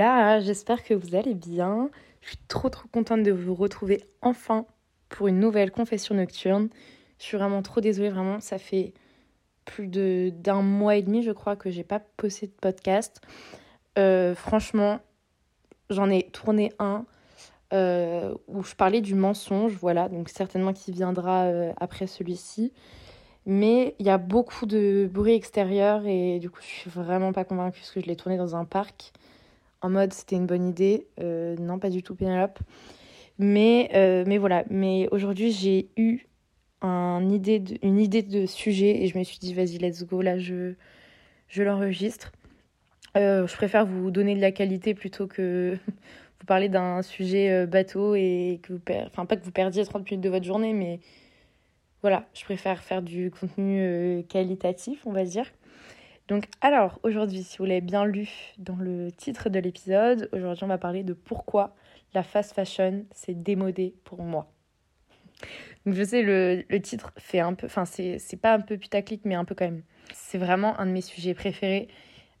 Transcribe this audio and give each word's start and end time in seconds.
Hola, 0.00 0.38
j'espère 0.38 0.84
que 0.84 0.94
vous 0.94 1.16
allez 1.16 1.34
bien. 1.34 1.90
Je 2.20 2.28
suis 2.28 2.38
trop 2.46 2.68
trop 2.68 2.86
contente 2.86 3.24
de 3.24 3.32
vous 3.32 3.56
retrouver 3.56 4.04
enfin 4.22 4.64
pour 5.08 5.26
une 5.26 5.40
nouvelle 5.40 5.72
confession 5.72 6.14
nocturne. 6.14 6.68
Je 7.18 7.24
suis 7.24 7.36
vraiment 7.36 7.62
trop 7.62 7.80
désolée, 7.80 8.08
vraiment, 8.08 8.38
ça 8.38 8.58
fait 8.58 8.92
plus 9.64 9.88
de 9.88 10.30
d'un 10.32 10.62
mois 10.62 10.94
et 10.94 11.02
demi, 11.02 11.24
je 11.24 11.32
crois, 11.32 11.56
que 11.56 11.68
j'ai 11.68 11.82
pas 11.82 11.98
posté 11.98 12.46
de 12.46 12.52
podcast. 12.52 13.20
Euh, 13.98 14.36
franchement, 14.36 15.00
j'en 15.90 16.08
ai 16.10 16.30
tourné 16.30 16.72
un 16.78 17.04
euh, 17.72 18.36
où 18.46 18.62
je 18.62 18.76
parlais 18.76 19.00
du 19.00 19.16
mensonge, 19.16 19.72
voilà, 19.72 20.08
donc 20.08 20.28
certainement 20.28 20.74
qui 20.74 20.92
viendra 20.92 21.46
euh, 21.46 21.72
après 21.76 22.06
celui-ci. 22.06 22.72
Mais 23.46 23.96
il 23.98 24.06
y 24.06 24.10
a 24.10 24.18
beaucoup 24.18 24.66
de 24.66 25.10
bruit 25.12 25.34
extérieur 25.34 26.06
et 26.06 26.38
du 26.38 26.50
coup, 26.50 26.60
je 26.60 26.66
suis 26.68 26.90
vraiment 26.90 27.32
pas 27.32 27.42
convaincue 27.42 27.80
parce 27.80 27.90
que 27.90 28.00
je 28.00 28.06
l'ai 28.06 28.14
tourné 28.14 28.38
dans 28.38 28.54
un 28.54 28.64
parc 28.64 29.12
en 29.82 29.90
mode 29.90 30.12
c'était 30.12 30.36
une 30.36 30.46
bonne 30.46 30.66
idée. 30.68 31.06
Euh, 31.20 31.56
non, 31.56 31.78
pas 31.78 31.90
du 31.90 32.02
tout, 32.02 32.14
Pénélope. 32.14 32.58
Mais, 33.38 33.90
euh, 33.94 34.24
mais 34.26 34.38
voilà, 34.38 34.64
mais 34.70 35.08
aujourd'hui, 35.12 35.52
j'ai 35.52 35.88
eu 35.96 36.26
une 36.82 37.32
idée 37.32 37.58
de 38.22 38.46
sujet 38.46 39.02
et 39.02 39.08
je 39.08 39.18
me 39.18 39.24
suis 39.24 39.38
dit, 39.38 39.54
vas-y, 39.54 39.78
let's 39.78 40.04
go, 40.04 40.22
là, 40.22 40.38
je, 40.38 40.74
je 41.48 41.62
l'enregistre. 41.62 42.32
Euh, 43.16 43.46
je 43.46 43.56
préfère 43.56 43.86
vous 43.86 44.10
donner 44.10 44.34
de 44.36 44.40
la 44.40 44.52
qualité 44.52 44.94
plutôt 44.94 45.26
que 45.26 45.76
vous 46.40 46.46
parler 46.46 46.68
d'un 46.68 47.02
sujet 47.02 47.66
bateau 47.66 48.14
et 48.14 48.60
que 48.62 48.74
vous 48.74 48.78
per... 48.78 49.04
enfin 49.06 49.26
pas 49.26 49.36
que 49.36 49.44
vous 49.44 49.50
perdiez 49.50 49.84
30 49.84 50.08
minutes 50.08 50.22
de 50.22 50.28
votre 50.28 50.44
journée, 50.44 50.72
mais 50.72 51.00
voilà, 52.02 52.26
je 52.34 52.44
préfère 52.44 52.82
faire 52.82 53.02
du 53.02 53.30
contenu 53.30 54.24
qualitatif, 54.28 55.04
on 55.06 55.12
va 55.12 55.24
dire. 55.24 55.46
Donc 56.28 56.48
alors, 56.60 57.00
aujourd'hui, 57.02 57.42
si 57.42 57.58
vous 57.58 57.64
l'avez 57.64 57.80
bien 57.80 58.04
lu 58.04 58.28
dans 58.58 58.76
le 58.76 59.10
titre 59.10 59.48
de 59.48 59.58
l'épisode, 59.58 60.28
aujourd'hui 60.32 60.64
on 60.64 60.68
va 60.68 60.78
parler 60.78 61.02
de 61.02 61.14
pourquoi 61.14 61.74
la 62.14 62.22
fast 62.22 62.52
fashion 62.52 63.04
c'est 63.12 63.34
démodé 63.34 63.94
pour 64.04 64.22
moi. 64.22 64.52
Donc 65.86 65.94
je 65.94 66.04
sais, 66.04 66.22
le, 66.22 66.64
le 66.68 66.82
titre 66.82 67.12
fait 67.16 67.40
un 67.40 67.54
peu, 67.54 67.66
enfin 67.66 67.86
c'est 67.86 68.40
pas 68.40 68.52
un 68.52 68.60
peu 68.60 68.76
putaclic, 68.76 69.22
mais 69.24 69.34
un 69.34 69.46
peu 69.46 69.54
quand 69.54 69.64
même. 69.64 69.82
C'est 70.12 70.38
vraiment 70.38 70.78
un 70.78 70.86
de 70.86 70.90
mes 70.90 71.00
sujets 71.00 71.34
préférés 71.34 71.88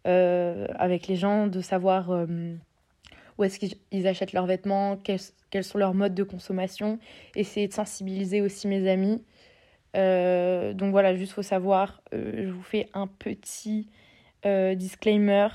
euh, 0.06 0.66
avec 0.76 1.06
les 1.06 1.16
gens, 1.16 1.46
de 1.46 1.60
savoir 1.60 2.10
euh, 2.10 2.26
où 3.38 3.44
est-ce 3.44 3.58
qu'ils 3.58 4.06
achètent 4.06 4.32
leurs 4.32 4.46
vêtements, 4.46 4.96
quels, 4.96 5.20
quels, 5.50 5.64
sont 5.64 5.78
leurs 5.78 5.94
modes 5.94 6.14
de 6.14 6.24
consommation, 6.24 6.98
essayer 7.34 7.68
de 7.68 7.72
sensibiliser 7.72 8.42
aussi 8.42 8.68
mes 8.68 8.88
amis. 8.88 9.24
Euh, 9.96 10.72
donc 10.74 10.90
voilà, 10.90 11.14
juste 11.16 11.32
faut 11.32 11.42
savoir, 11.42 12.02
euh, 12.14 12.44
je 12.46 12.50
vous 12.50 12.62
fais 12.62 12.88
un 12.94 13.06
petit 13.06 13.88
euh, 14.46 14.74
disclaimer. 14.74 15.48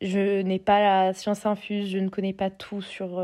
Je 0.00 0.42
n'ai 0.42 0.58
pas 0.58 0.80
la 0.80 1.12
science 1.12 1.46
infuse, 1.46 1.90
je 1.90 1.98
ne 1.98 2.08
connais 2.08 2.32
pas 2.32 2.50
tout 2.50 2.82
sur, 2.82 3.20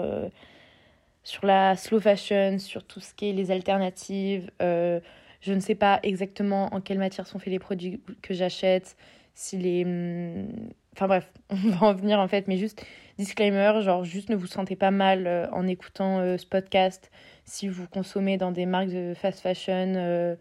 sur 1.22 1.46
la 1.46 1.76
slow 1.76 2.00
fashion, 2.00 2.58
sur 2.58 2.84
tout 2.84 3.00
ce 3.00 3.14
qui 3.14 3.30
est 3.30 3.32
les 3.32 3.52
alternatives. 3.52 4.50
je 4.60 5.52
ne 5.52 5.60
sais 5.60 5.76
pas 5.76 6.00
exactement 6.02 6.74
en 6.74 6.80
quelle 6.80 6.98
matière 6.98 7.26
sont 7.28 7.38
faits 7.38 7.52
les 7.52 7.60
produits 7.60 8.00
que 8.22 8.34
j'achète, 8.34 8.96
si 9.34 9.58
les... 9.58 9.84
Hmm, 9.84 10.48
enfin 10.94 11.08
bref, 11.08 11.32
on 11.50 11.56
va 11.70 11.86
en 11.86 11.94
venir 11.94 12.18
en 12.18 12.28
fait, 12.28 12.48
mais 12.48 12.56
juste 12.56 12.84
disclaimer, 13.18 13.80
genre 13.82 14.04
juste 14.04 14.28
ne 14.28 14.36
vous 14.36 14.46
sentez 14.46 14.76
pas 14.76 14.90
mal 14.90 15.48
en 15.52 15.66
écoutant 15.66 16.36
ce 16.36 16.46
podcast. 16.46 17.10
Si 17.44 17.68
vous 17.68 17.86
consommez 17.86 18.38
dans 18.38 18.52
des 18.52 18.66
marques 18.66 18.88
de 18.88 19.14
fast 19.14 19.40
fashion 19.40 20.34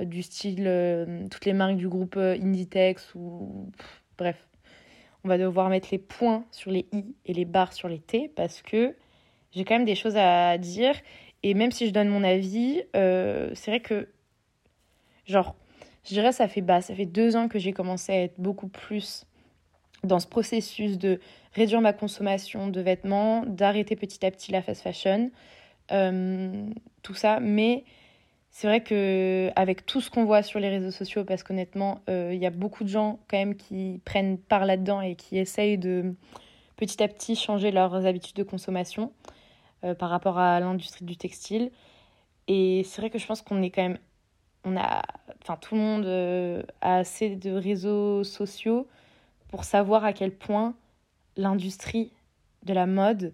euh, 0.00 0.04
du 0.04 0.22
style 0.22 0.64
euh, 0.66 1.26
toutes 1.30 1.44
les 1.44 1.52
marques 1.52 1.76
du 1.76 1.88
groupe 1.88 2.16
euh, 2.16 2.36
Inditex 2.40 3.14
ou 3.14 3.70
bref, 4.18 4.48
on 5.24 5.28
va 5.28 5.38
devoir 5.38 5.68
mettre 5.68 5.88
les 5.90 5.98
points 5.98 6.44
sur 6.52 6.70
les 6.70 6.86
i 6.92 7.14
et 7.24 7.32
les 7.32 7.44
barres 7.44 7.72
sur 7.72 7.88
les 7.88 7.98
t 7.98 8.28
parce 8.28 8.62
que 8.62 8.94
j'ai 9.52 9.64
quand 9.64 9.74
même 9.74 9.84
des 9.84 9.94
choses 9.94 10.16
à 10.16 10.58
dire. 10.58 10.94
Et 11.42 11.54
même 11.54 11.72
si 11.72 11.86
je 11.86 11.92
donne 11.92 12.08
mon 12.08 12.24
avis, 12.24 12.82
c'est 12.92 13.66
vrai 13.66 13.80
que 13.80 14.08
genre 15.26 15.56
je 16.06 16.14
dirais 16.14 16.32
ça 16.32 16.48
fait 16.48 16.60
bah 16.60 16.80
ça 16.80 16.94
fait 16.94 17.06
deux 17.06 17.36
ans 17.36 17.48
que 17.48 17.58
j'ai 17.58 17.72
commencé 17.72 18.12
à 18.12 18.22
être 18.22 18.40
beaucoup 18.40 18.68
plus 18.68 19.26
dans 20.04 20.18
ce 20.18 20.26
processus 20.26 20.98
de 20.98 21.20
réduire 21.52 21.80
ma 21.80 21.92
consommation 21.92 22.68
de 22.68 22.80
vêtements, 22.80 23.44
d'arrêter 23.46 23.96
petit 23.96 24.24
à 24.24 24.30
petit 24.30 24.52
la 24.52 24.62
fast 24.62 24.82
fashion. 24.82 25.30
Euh, 25.92 26.68
tout 27.02 27.14
ça. 27.14 27.40
Mais 27.40 27.84
c'est 28.50 28.66
vrai 28.66 28.82
que 28.82 29.50
avec 29.56 29.86
tout 29.86 30.00
ce 30.00 30.10
qu'on 30.10 30.24
voit 30.24 30.42
sur 30.42 30.60
les 30.60 30.68
réseaux 30.68 30.90
sociaux, 30.90 31.24
parce 31.24 31.42
qu'honnêtement, 31.42 32.00
euh, 32.08 32.30
il 32.32 32.40
y 32.40 32.46
a 32.46 32.50
beaucoup 32.50 32.84
de 32.84 32.88
gens 32.88 33.18
quand 33.28 33.38
même 33.38 33.56
qui 33.56 34.00
prennent 34.04 34.38
part 34.38 34.66
là-dedans 34.66 35.00
et 35.00 35.14
qui 35.14 35.38
essayent 35.38 35.78
de 35.78 36.14
petit 36.76 37.02
à 37.02 37.08
petit 37.08 37.36
changer 37.36 37.70
leurs 37.70 38.06
habitudes 38.06 38.36
de 38.36 38.42
consommation 38.42 39.12
euh, 39.84 39.94
par 39.94 40.10
rapport 40.10 40.38
à 40.38 40.60
l'industrie 40.60 41.04
du 41.04 41.16
textile. 41.16 41.70
Et 42.48 42.82
c'est 42.84 43.00
vrai 43.00 43.10
que 43.10 43.18
je 43.18 43.26
pense 43.26 43.42
qu'on 43.42 43.62
est 43.62 43.70
quand 43.70 43.82
même, 43.82 43.98
on 44.66 44.76
a, 44.76 45.02
enfin 45.42 45.56
tout 45.56 45.76
le 45.76 45.80
monde 45.80 46.64
a 46.80 46.96
assez 46.98 47.36
de 47.36 47.52
réseaux 47.52 48.24
sociaux 48.24 48.86
pour 49.48 49.64
savoir 49.64 50.04
à 50.04 50.12
quel 50.12 50.32
point 50.32 50.74
l'industrie 51.36 52.12
de 52.64 52.74
la 52.74 52.86
mode 52.86 53.32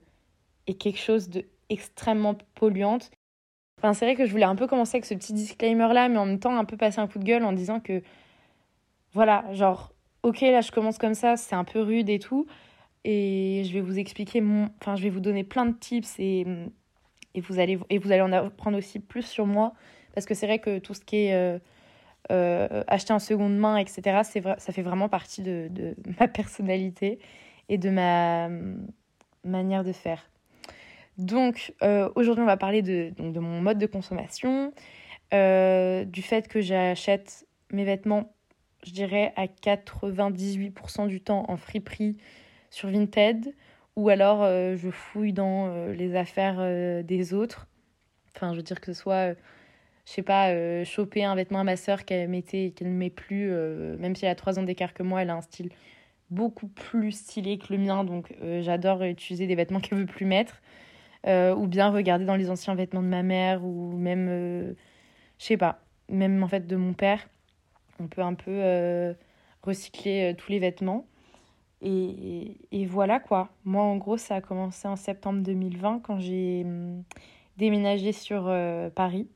est 0.66 0.74
quelque 0.74 0.98
chose 0.98 1.28
de 1.30 1.44
extrêmement 1.70 2.36
polluante. 2.54 3.10
Enfin, 3.78 3.94
c'est 3.94 4.04
vrai 4.04 4.14
que 4.14 4.26
je 4.26 4.30
voulais 4.30 4.44
un 4.44 4.54
peu 4.54 4.66
commencer 4.66 4.96
avec 4.96 5.06
ce 5.06 5.14
petit 5.14 5.32
disclaimer 5.32 5.92
là, 5.92 6.08
mais 6.08 6.18
en 6.18 6.26
même 6.26 6.38
temps 6.38 6.56
un 6.56 6.66
peu 6.66 6.76
passer 6.76 7.00
un 7.00 7.08
coup 7.08 7.18
de 7.18 7.24
gueule 7.24 7.44
en 7.44 7.52
disant 7.52 7.80
que 7.80 8.02
voilà, 9.12 9.44
genre, 9.54 9.92
ok, 10.22 10.42
là 10.42 10.60
je 10.60 10.70
commence 10.70 10.98
comme 10.98 11.14
ça, 11.14 11.36
c'est 11.36 11.54
un 11.54 11.64
peu 11.64 11.80
rude 11.80 12.10
et 12.10 12.18
tout, 12.18 12.46
et 13.04 13.62
je 13.64 13.72
vais 13.72 13.80
vous 13.80 13.98
expliquer 13.98 14.40
mon. 14.40 14.68
Enfin, 14.80 14.96
je 14.96 15.02
vais 15.02 15.10
vous 15.10 15.20
donner 15.20 15.44
plein 15.44 15.66
de 15.66 15.72
tips 15.72 16.18
et, 16.18 16.46
et, 17.34 17.40
vous, 17.40 17.58
allez, 17.58 17.78
et 17.90 17.98
vous 17.98 18.12
allez 18.12 18.20
en 18.20 18.32
apprendre 18.32 18.76
aussi 18.78 19.00
plus 19.00 19.26
sur 19.26 19.46
moi, 19.46 19.72
parce 20.14 20.26
que 20.26 20.34
c'est 20.34 20.46
vrai 20.46 20.58
que 20.58 20.78
tout 20.78 20.94
ce 20.94 21.00
qui 21.00 21.26
est. 21.26 21.34
Euh, 21.34 21.58
euh, 22.30 22.84
acheter 22.86 23.12
en 23.12 23.18
seconde 23.18 23.58
main, 23.58 23.76
etc., 23.78 24.20
c'est 24.22 24.42
ça 24.42 24.72
fait 24.72 24.82
vraiment 24.82 25.08
partie 25.08 25.42
de, 25.42 25.66
de 25.70 25.96
ma 26.20 26.28
personnalité 26.28 27.18
et 27.68 27.78
de 27.78 27.90
ma 27.90 28.48
manière 29.42 29.82
de 29.82 29.90
faire. 29.90 30.30
Donc 31.18 31.74
aujourd'hui 32.14 32.42
on 32.42 32.46
va 32.46 32.56
parler 32.56 32.80
de, 32.80 33.10
donc, 33.16 33.32
de 33.32 33.40
mon 33.40 33.60
mode 33.60 33.78
de 33.78 33.86
consommation, 33.86 34.72
du 35.32 36.22
fait 36.22 36.46
que 36.46 36.60
j'achète 36.60 37.44
mes 37.72 37.84
vêtements, 37.84 38.32
je 38.84 38.92
dirais, 38.92 39.32
à 39.34 39.46
98% 39.46 41.08
du 41.08 41.20
temps 41.20 41.44
en 41.48 41.56
friperie 41.56 42.16
sur 42.70 42.88
Vinted, 42.88 43.52
ou 43.96 44.10
alors 44.10 44.44
je 44.76 44.90
fouille 44.90 45.32
dans 45.32 45.88
les 45.88 46.14
affaires 46.14 47.02
des 47.02 47.34
autres. 47.34 47.66
Enfin, 48.36 48.52
je 48.52 48.58
veux 48.58 48.62
dire 48.62 48.80
que 48.80 48.92
ce 48.92 49.02
soit 49.02 49.34
je 50.04 50.12
sais 50.12 50.22
pas, 50.22 50.50
euh, 50.50 50.84
choper 50.84 51.24
un 51.24 51.34
vêtement 51.34 51.60
à 51.60 51.64
ma 51.64 51.76
sœur 51.76 52.04
qu'elle 52.04 52.28
mettait 52.28 52.72
qu'elle 52.74 52.88
ne 52.92 52.96
met 52.98 53.10
plus, 53.10 53.50
euh, 53.50 53.96
même 53.98 54.16
si 54.16 54.24
elle 54.24 54.32
a 54.32 54.34
trois 54.34 54.58
ans 54.58 54.62
d'écart 54.62 54.94
que 54.94 55.02
moi, 55.02 55.22
elle 55.22 55.30
a 55.30 55.34
un 55.36 55.40
style 55.42 55.70
beaucoup 56.30 56.68
plus 56.68 57.12
stylé 57.12 57.58
que 57.58 57.72
le 57.72 57.78
mien, 57.78 58.04
donc 58.04 58.34
euh, 58.42 58.62
j'adore 58.62 59.02
utiliser 59.04 59.46
des 59.46 59.54
vêtements 59.54 59.80
qu'elle 59.80 59.98
veut 59.98 60.06
plus 60.06 60.26
mettre. 60.26 60.60
ou 61.26 61.66
bien 61.66 61.90
regarder 61.90 62.24
dans 62.24 62.36
les 62.36 62.50
anciens 62.50 62.74
vêtements 62.74 63.02
de 63.02 63.08
ma 63.08 63.22
mère, 63.22 63.64
ou 63.64 63.96
même, 63.96 64.74
je 65.38 65.44
sais 65.44 65.56
pas, 65.56 65.80
même 66.08 66.42
en 66.42 66.48
fait 66.48 66.66
de 66.66 66.76
mon 66.76 66.94
père. 66.94 67.28
On 68.00 68.08
peut 68.08 68.22
un 68.22 68.34
peu 68.34 69.14
recycler 69.62 70.34
tous 70.36 70.50
les 70.52 70.58
vêtements. 70.58 71.06
Et, 71.82 72.56
et, 72.72 72.86
voilà 72.86 73.20
quoi. 73.20 73.50
Moi, 73.64 73.82
en 73.82 73.96
gros, 73.96 74.16
ça 74.16 74.36
a 74.36 74.40
commencé 74.40 74.86
en 74.88 74.96
septembre 74.96 75.42
2020 75.42 76.00
quand 76.00 76.18
j'ai 76.20 76.62
hum, 76.64 77.02
déménagé 77.56 78.12
sur 78.12 78.52
Paris. 78.94 79.28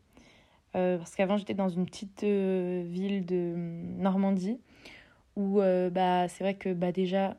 Euh, 0.76 0.99
parce 0.99 1.14
qu'avant, 1.14 1.37
j'étais 1.38 1.55
dans 1.55 1.69
une 1.69 1.87
petite 1.87 2.23
euh, 2.25 2.84
ville 2.87 3.25
de 3.25 3.52
hum, 3.55 3.96
Normandie 3.99 4.61
où 5.37 5.61
euh, 5.61 5.90
bah, 5.90 6.28
c'est 6.28 6.44
vrai 6.44 6.55
que 6.55 6.73
bah, 6.73 6.93
déjà, 6.93 7.37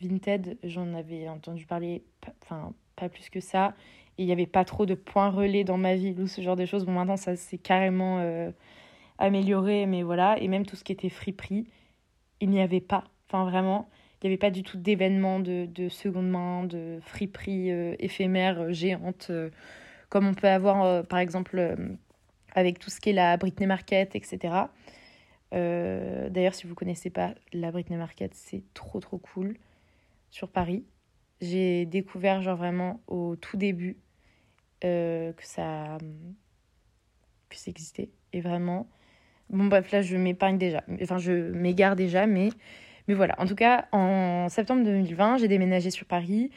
Vinted, 0.00 0.58
j'en 0.64 0.94
avais 0.94 1.28
entendu 1.28 1.66
parler, 1.66 2.02
enfin, 2.42 2.72
pas 2.96 3.08
plus 3.08 3.30
que 3.30 3.40
ça. 3.40 3.74
Et 4.18 4.22
il 4.22 4.26
n'y 4.26 4.32
avait 4.32 4.46
pas 4.46 4.64
trop 4.64 4.86
de 4.86 4.94
points 4.94 5.30
relais 5.30 5.64
dans 5.64 5.76
ma 5.76 5.94
ville 5.94 6.20
ou 6.20 6.26
ce 6.26 6.40
genre 6.40 6.56
de 6.56 6.64
choses. 6.64 6.86
Bon, 6.86 6.92
maintenant, 6.92 7.16
ça 7.16 7.36
s'est 7.36 7.58
carrément 7.58 8.26
amélioré, 9.18 9.84
mais 9.86 10.02
voilà. 10.02 10.38
Et 10.40 10.48
même 10.48 10.64
tout 10.64 10.76
ce 10.76 10.84
qui 10.84 10.92
était 10.92 11.10
friperie, 11.10 11.66
il 12.40 12.48
n'y 12.50 12.60
avait 12.60 12.80
pas. 12.80 13.04
Enfin, 13.28 13.44
vraiment, 13.44 13.88
il 14.22 14.26
n'y 14.26 14.28
avait 14.28 14.38
pas 14.38 14.50
du 14.50 14.62
tout 14.62 14.78
d'événements 14.78 15.40
de, 15.40 15.66
de 15.66 15.90
seconde 15.90 16.30
main, 16.30 16.64
de 16.64 16.98
friperie 17.02 17.68
éphémère, 17.98 18.72
géante, 18.72 19.30
comme 20.08 20.26
on 20.26 20.34
peut 20.34 20.48
avoir, 20.48 21.06
par 21.06 21.18
exemple 21.18 21.76
avec 22.56 22.80
tout 22.80 22.90
ce 22.90 22.98
qui 23.00 23.10
est 23.10 23.12
la 23.12 23.36
Britney 23.36 23.66
Market, 23.66 24.16
etc. 24.16 24.54
Euh, 25.54 26.28
d'ailleurs, 26.30 26.54
si 26.54 26.64
vous 26.64 26.70
ne 26.70 26.74
connaissez 26.74 27.10
pas 27.10 27.34
la 27.52 27.70
Britney 27.70 27.96
Market, 27.96 28.34
c'est 28.34 28.64
trop 28.74 28.98
trop 28.98 29.18
cool 29.18 29.56
sur 30.30 30.48
Paris. 30.48 30.84
J'ai 31.40 31.84
découvert 31.84 32.42
genre 32.42 32.56
vraiment 32.56 33.00
au 33.06 33.36
tout 33.36 33.58
début 33.58 33.98
euh, 34.84 35.32
que 35.34 35.46
ça 35.46 35.98
que 37.48 37.56
ça 37.56 37.70
existait 37.70 38.10
et 38.32 38.40
vraiment 38.40 38.88
bon 39.48 39.66
bref 39.66 39.92
là 39.92 40.02
je 40.02 40.16
m'épargne 40.16 40.58
déjà 40.58 40.82
enfin 41.00 41.18
je 41.18 41.32
m'égare 41.32 41.94
déjà 41.94 42.26
mais 42.26 42.48
mais 43.06 43.14
voilà 43.14 43.36
en 43.38 43.46
tout 43.46 43.54
cas 43.54 43.86
en 43.92 44.48
septembre 44.48 44.82
2020 44.84 45.38
j'ai 45.38 45.48
déménagé 45.48 45.90
sur 45.90 46.06
Paris 46.06 46.50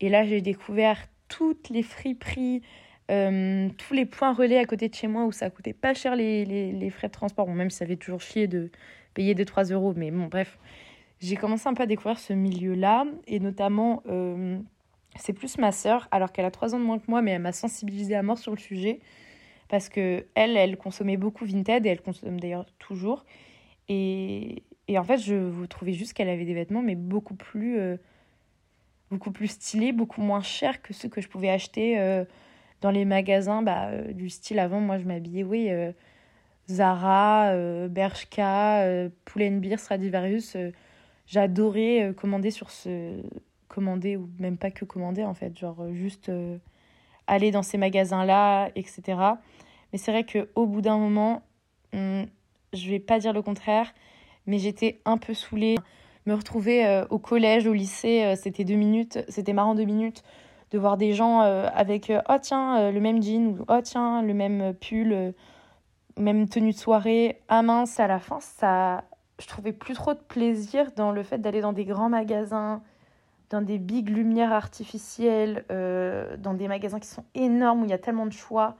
et 0.00 0.08
là 0.08 0.24
j'ai 0.24 0.40
découvert 0.40 0.98
toutes 1.28 1.68
les 1.68 1.82
friperies 1.82 2.62
euh, 3.10 3.68
tous 3.78 3.94
les 3.94 4.04
points 4.04 4.32
relais 4.32 4.58
à 4.58 4.64
côté 4.64 4.88
de 4.88 4.94
chez 4.94 5.06
moi 5.06 5.24
où 5.24 5.32
ça 5.32 5.48
coûtait 5.48 5.72
pas 5.72 5.94
cher 5.94 6.16
les, 6.16 6.44
les, 6.44 6.90
frais 6.90 7.06
de 7.06 7.12
transport, 7.12 7.46
bon, 7.46 7.54
même 7.54 7.70
si 7.70 7.78
ça 7.78 7.84
avait 7.84 7.96
toujours 7.96 8.20
chier 8.20 8.48
de 8.48 8.70
payer 9.14 9.34
2-3 9.34 9.72
euros, 9.72 9.94
mais 9.96 10.10
bon, 10.10 10.26
bref, 10.26 10.58
j'ai 11.20 11.36
commencé 11.36 11.68
un 11.68 11.74
peu 11.74 11.84
à 11.84 11.86
découvrir 11.86 12.18
ce 12.18 12.32
milieu-là, 12.32 13.04
et 13.28 13.38
notamment, 13.38 14.02
euh, 14.08 14.58
c'est 15.16 15.32
plus 15.32 15.56
ma 15.58 15.70
sœur, 15.70 16.08
alors 16.10 16.32
qu'elle 16.32 16.44
a 16.44 16.50
3 16.50 16.74
ans 16.74 16.80
de 16.80 16.84
moins 16.84 16.98
que 16.98 17.04
moi, 17.08 17.22
mais 17.22 17.30
elle 17.32 17.42
m'a 17.42 17.52
sensibilisée 17.52 18.16
à 18.16 18.22
mort 18.22 18.38
sur 18.38 18.52
le 18.52 18.58
sujet, 18.58 18.98
parce 19.68 19.88
que 19.88 20.26
elle, 20.34 20.56
elle 20.56 20.76
consommait 20.76 21.16
beaucoup 21.16 21.44
Vinted, 21.44 21.86
et 21.86 21.88
elle 21.88 22.02
consomme 22.02 22.40
d'ailleurs 22.40 22.66
toujours, 22.80 23.24
et, 23.88 24.64
et 24.88 24.98
en 24.98 25.04
fait, 25.04 25.18
je 25.18 25.34
vous 25.34 25.68
trouvais 25.68 25.92
juste 25.92 26.12
qu'elle 26.12 26.28
avait 26.28 26.44
des 26.44 26.54
vêtements, 26.54 26.82
mais 26.82 26.96
beaucoup 26.96 27.36
plus, 27.36 27.78
euh, 27.78 27.96
beaucoup 29.12 29.30
plus 29.30 29.48
stylés, 29.48 29.92
beaucoup 29.92 30.20
moins 30.20 30.42
chers 30.42 30.82
que 30.82 30.92
ceux 30.92 31.08
que 31.08 31.20
je 31.20 31.28
pouvais 31.28 31.50
acheter 31.50 32.24
dans 32.80 32.90
les 32.90 33.04
magasins 33.04 33.62
bah, 33.62 33.88
euh, 33.88 34.12
du 34.12 34.28
style 34.28 34.58
avant, 34.58 34.80
moi 34.80 34.98
je 34.98 35.04
m'habillais, 35.04 35.44
oui, 35.44 35.68
euh, 35.70 35.92
Zara, 36.68 37.48
euh, 37.48 37.88
Bershka, 37.88 39.08
Pull&Bear, 39.24 39.78
Stradivarius. 39.78 40.56
J'adorais 41.26 42.12
commander 42.16 42.50
sur 42.50 42.70
ce. 42.70 43.20
Commander, 43.68 44.16
ou 44.16 44.30
même 44.38 44.56
pas 44.56 44.70
que 44.70 44.84
commander 44.84 45.24
en 45.24 45.34
fait, 45.34 45.58
genre 45.58 45.92
juste 45.92 46.30
aller 47.26 47.50
dans 47.50 47.64
ces 47.64 47.76
magasins-là, 47.76 48.70
etc. 48.76 49.02
Mais 49.92 49.98
c'est 49.98 50.12
vrai 50.12 50.24
qu'au 50.24 50.66
bout 50.66 50.80
d'un 50.80 50.96
moment, 50.96 51.42
hmm, 51.92 52.22
je 52.72 52.90
vais 52.90 53.00
pas 53.00 53.18
dire 53.18 53.32
le 53.32 53.42
contraire, 53.42 53.92
mais 54.46 54.58
j'étais 54.58 55.00
un 55.04 55.18
peu 55.18 55.34
saoulée. 55.34 55.74
Me 56.26 56.34
retrouver 56.34 57.04
au 57.10 57.18
collège, 57.18 57.66
au 57.66 57.72
lycée, 57.72 58.34
c'était 58.36 58.64
deux 58.64 58.76
minutes, 58.76 59.18
c'était 59.28 59.52
marrant 59.52 59.74
deux 59.74 59.84
minutes 59.84 60.22
de 60.70 60.78
voir 60.78 60.96
des 60.96 61.12
gens 61.12 61.42
euh, 61.42 61.68
avec 61.74 62.10
euh, 62.10 62.20
oh 62.28 62.36
tiens 62.40 62.78
euh, 62.78 62.90
le 62.90 63.00
même 63.00 63.22
jean 63.22 63.58
ou 63.58 63.64
oh 63.68 63.80
tiens 63.82 64.22
le 64.22 64.34
même 64.34 64.74
pull 64.74 65.34
même 66.16 66.48
tenue 66.48 66.72
de 66.72 66.76
soirée 66.76 67.40
ah 67.48 67.62
mince 67.62 68.00
à 68.00 68.06
la 68.06 68.18
fin 68.18 68.40
ça 68.40 69.04
je 69.38 69.46
trouvais 69.46 69.72
plus 69.72 69.94
trop 69.94 70.14
de 70.14 70.18
plaisir 70.18 70.90
dans 70.96 71.12
le 71.12 71.22
fait 71.22 71.38
d'aller 71.38 71.60
dans 71.60 71.72
des 71.72 71.84
grands 71.84 72.08
magasins 72.08 72.82
dans 73.50 73.62
des 73.62 73.78
big 73.78 74.08
lumières 74.08 74.52
artificielles 74.52 75.64
dans 75.68 76.54
des 76.54 76.68
magasins 76.68 76.98
qui 76.98 77.08
sont 77.08 77.24
énormes 77.34 77.82
où 77.82 77.84
il 77.84 77.90
y 77.90 77.94
a 77.94 77.98
tellement 77.98 78.26
de 78.26 78.32
choix 78.32 78.76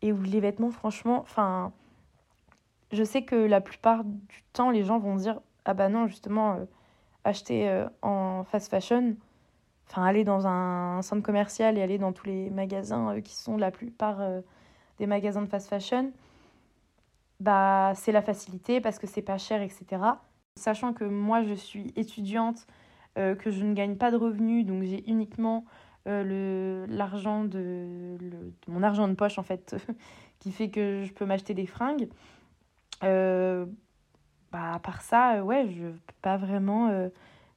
et 0.00 0.12
où 0.12 0.22
les 0.22 0.40
vêtements 0.40 0.70
franchement 0.70 1.20
enfin 1.20 1.72
je 2.90 3.04
sais 3.04 3.22
que 3.22 3.36
la 3.36 3.60
plupart 3.60 4.02
du 4.04 4.42
temps 4.52 4.70
les 4.70 4.82
gens 4.82 4.98
vont 4.98 5.16
dire 5.16 5.40
ah 5.66 5.74
bah 5.74 5.88
non 5.88 6.08
justement 6.08 6.58
acheter 7.22 7.84
en 8.00 8.44
fast 8.44 8.70
fashion 8.70 9.14
enfin 9.88 10.04
aller 10.04 10.24
dans 10.24 10.46
un 10.46 11.02
centre 11.02 11.22
commercial 11.22 11.78
et 11.78 11.82
aller 11.82 11.98
dans 11.98 12.12
tous 12.12 12.26
les 12.26 12.50
magasins 12.50 13.16
euh, 13.16 13.20
qui 13.20 13.34
sont 13.34 13.56
la 13.56 13.70
plupart 13.70 14.20
euh, 14.20 14.40
des 14.98 15.06
magasins 15.06 15.42
de 15.42 15.46
fast 15.48 15.68
fashion, 15.68 16.12
bah 17.40 17.92
c'est 17.94 18.12
la 18.12 18.22
facilité 18.22 18.80
parce 18.80 18.98
que 18.98 19.06
c'est 19.06 19.22
pas 19.22 19.38
cher, 19.38 19.62
etc. 19.62 20.02
Sachant 20.56 20.92
que 20.92 21.04
moi 21.04 21.42
je 21.42 21.54
suis 21.54 21.92
étudiante, 21.96 22.66
euh, 23.18 23.34
que 23.34 23.50
je 23.50 23.64
ne 23.64 23.74
gagne 23.74 23.96
pas 23.96 24.10
de 24.10 24.16
revenus, 24.16 24.64
donc 24.64 24.82
j'ai 24.82 25.08
uniquement 25.10 25.64
le 26.04 26.84
l'argent 26.88 27.44
de, 27.44 28.16
le, 28.20 28.52
mon 28.66 28.82
argent 28.82 29.06
de 29.06 29.14
poche 29.14 29.38
en 29.38 29.44
fait 29.44 29.76
qui 30.40 30.50
fait 30.50 30.68
que 30.68 31.04
je 31.04 31.12
peux 31.12 31.24
m'acheter 31.24 31.54
des 31.54 31.66
fringues. 31.66 32.08
bah 33.00 33.66
à 34.52 34.78
part 34.80 35.00
ça, 35.02 35.44
ouais, 35.44 35.68
je 35.68 35.86
peux 35.86 36.14
pas 36.22 36.36
vraiment, 36.36 36.86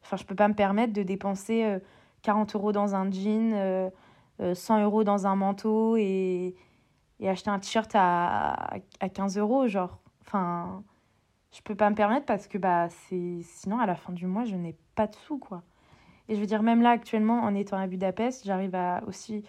enfin 0.04 0.18
je 0.18 0.24
peux 0.26 0.36
pas 0.36 0.48
me 0.48 0.54
permettre 0.54 0.94
de 0.94 1.02
dépenser 1.02 1.80
40 2.26 2.56
euros 2.56 2.72
dans 2.72 2.96
un 2.96 3.12
jean, 3.12 3.52
100 3.52 3.56
euh, 3.60 3.90
euh, 4.42 4.84
euros 4.84 5.04
dans 5.04 5.28
un 5.28 5.36
manteau 5.36 5.96
et, 5.96 6.56
et 7.20 7.30
acheter 7.30 7.52
un 7.52 7.60
t-shirt 7.60 7.92
à, 7.94 8.78
à 9.00 9.10
15 9.10 9.38
euros, 9.38 9.68
genre. 9.68 10.00
Enfin, 10.22 10.84
je 11.52 11.62
peux 11.62 11.76
pas 11.76 11.90
me 11.90 11.96
permettre 11.96 12.26
parce 12.26 12.48
que 12.48 12.58
bah, 12.58 12.88
c'est 12.90 13.42
sinon, 13.44 13.80
à 13.80 13.86
la 13.86 13.96
fin 13.96 14.12
du 14.12 14.26
mois, 14.26 14.44
je 14.44 14.56
n'ai 14.56 14.76
pas 14.96 15.06
de 15.06 15.16
sous, 15.16 15.38
quoi. 15.38 15.62
Et 16.28 16.36
je 16.36 16.40
veux 16.40 16.48
dire, 16.48 16.64
même 16.64 16.82
là, 16.82 16.90
actuellement, 16.90 17.44
en 17.44 17.54
étant 17.54 17.78
à 17.78 17.86
Budapest, 17.86 18.44
j'arrive 18.44 18.74
à 18.74 19.04
aussi. 19.08 19.44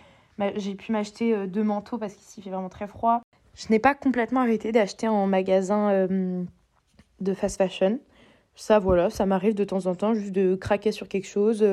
J'ai 0.56 0.74
pu 0.74 0.92
m'acheter 0.92 1.34
euh, 1.34 1.46
deux 1.46 1.64
manteaux 1.64 1.96
parce 1.96 2.14
qu'ici, 2.14 2.40
il 2.40 2.42
fait 2.42 2.50
vraiment 2.50 2.68
très 2.68 2.86
froid. 2.86 3.22
Je 3.54 3.68
n'ai 3.70 3.78
pas 3.78 3.94
complètement 3.94 4.40
arrêté 4.40 4.70
d'acheter 4.70 5.08
en 5.08 5.26
magasin 5.26 6.06
de 6.08 7.34
fast 7.34 7.56
fashion. 7.56 7.98
Ça, 8.54 8.78
voilà, 8.78 9.08
ça 9.08 9.24
m'arrive 9.24 9.54
de 9.54 9.64
temps 9.64 9.86
en 9.86 9.94
temps 9.94 10.12
juste 10.12 10.32
de 10.32 10.56
craquer 10.56 10.92
sur 10.92 11.08
quelque 11.08 11.26
chose. 11.26 11.64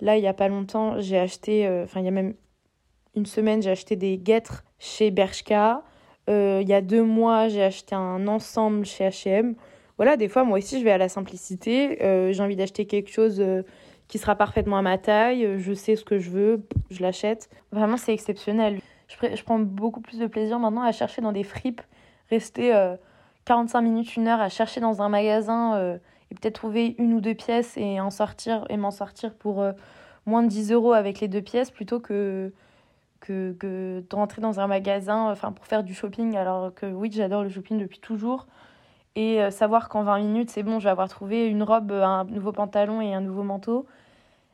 Là, 0.00 0.16
il 0.16 0.20
n'y 0.20 0.28
a 0.28 0.34
pas 0.34 0.48
longtemps, 0.48 1.00
j'ai 1.00 1.18
acheté, 1.18 1.66
euh, 1.66 1.84
enfin, 1.84 2.00
il 2.00 2.04
y 2.04 2.08
a 2.08 2.12
même 2.12 2.34
une 3.14 3.26
semaine, 3.26 3.62
j'ai 3.62 3.70
acheté 3.70 3.96
des 3.96 4.18
guêtres 4.18 4.64
chez 4.78 5.10
Bershka. 5.10 5.82
Euh, 6.28 6.60
il 6.62 6.68
y 6.68 6.74
a 6.74 6.82
deux 6.82 7.02
mois, 7.02 7.48
j'ai 7.48 7.62
acheté 7.62 7.94
un 7.94 8.26
ensemble 8.28 8.84
chez 8.84 9.08
HM. 9.08 9.54
Voilà, 9.96 10.16
des 10.18 10.28
fois, 10.28 10.44
moi 10.44 10.58
aussi, 10.58 10.78
je 10.78 10.84
vais 10.84 10.90
à 10.90 10.98
la 10.98 11.08
simplicité. 11.08 12.02
Euh, 12.02 12.32
j'ai 12.32 12.42
envie 12.42 12.56
d'acheter 12.56 12.84
quelque 12.86 13.10
chose 13.10 13.42
qui 14.08 14.18
sera 14.18 14.34
parfaitement 14.34 14.76
à 14.76 14.82
ma 14.82 14.98
taille. 14.98 15.58
Je 15.58 15.72
sais 15.72 15.96
ce 15.96 16.04
que 16.04 16.18
je 16.18 16.28
veux, 16.28 16.66
je 16.90 17.00
l'achète. 17.00 17.48
Vraiment, 17.72 17.96
c'est 17.96 18.12
exceptionnel. 18.12 18.80
Je, 19.08 19.42
prends 19.44 19.58
beaucoup 19.58 20.00
plus 20.00 20.18
de 20.18 20.26
plaisir 20.26 20.58
maintenant 20.58 20.82
à 20.82 20.92
chercher 20.92 21.22
dans 21.22 21.32
des 21.32 21.44
fripes, 21.44 21.80
rester 22.28 22.74
45 23.46 23.80
minutes, 23.80 24.16
une 24.16 24.28
heure 24.28 24.40
à 24.40 24.50
chercher 24.50 24.80
dans 24.80 25.00
un 25.00 25.08
magasin 25.08 25.98
et 26.30 26.34
peut-être 26.34 26.54
trouver 26.54 26.94
une 26.98 27.14
ou 27.14 27.20
deux 27.20 27.34
pièces 27.34 27.76
et 27.76 28.00
en 28.00 28.10
sortir 28.10 28.64
et 28.68 28.76
m'en 28.76 28.90
sortir 28.90 29.34
pour 29.34 29.62
euh, 29.62 29.72
moins 30.26 30.42
de 30.42 30.48
10 30.48 30.72
euros 30.72 30.92
avec 30.92 31.20
les 31.20 31.28
deux 31.28 31.42
pièces 31.42 31.70
plutôt 31.70 32.00
que, 32.00 32.52
que, 33.20 33.54
que 33.58 34.04
de 34.08 34.16
rentrer 34.16 34.42
dans 34.42 34.60
un 34.60 34.66
magasin 34.66 35.30
enfin 35.30 35.52
pour 35.52 35.66
faire 35.66 35.84
du 35.84 35.94
shopping 35.94 36.36
alors 36.36 36.74
que 36.74 36.86
oui 36.86 37.10
j'adore 37.12 37.42
le 37.42 37.48
shopping 37.48 37.78
depuis 37.78 38.00
toujours 38.00 38.46
et 39.14 39.42
euh, 39.42 39.50
savoir 39.50 39.88
qu'en 39.88 40.02
20 40.02 40.18
minutes 40.18 40.50
c'est 40.50 40.62
bon 40.62 40.78
je 40.78 40.84
vais 40.84 40.90
avoir 40.90 41.08
trouvé 41.08 41.46
une 41.46 41.62
robe 41.62 41.92
un 41.92 42.24
nouveau 42.24 42.52
pantalon 42.52 43.00
et 43.00 43.14
un 43.14 43.20
nouveau 43.20 43.42
manteau 43.42 43.86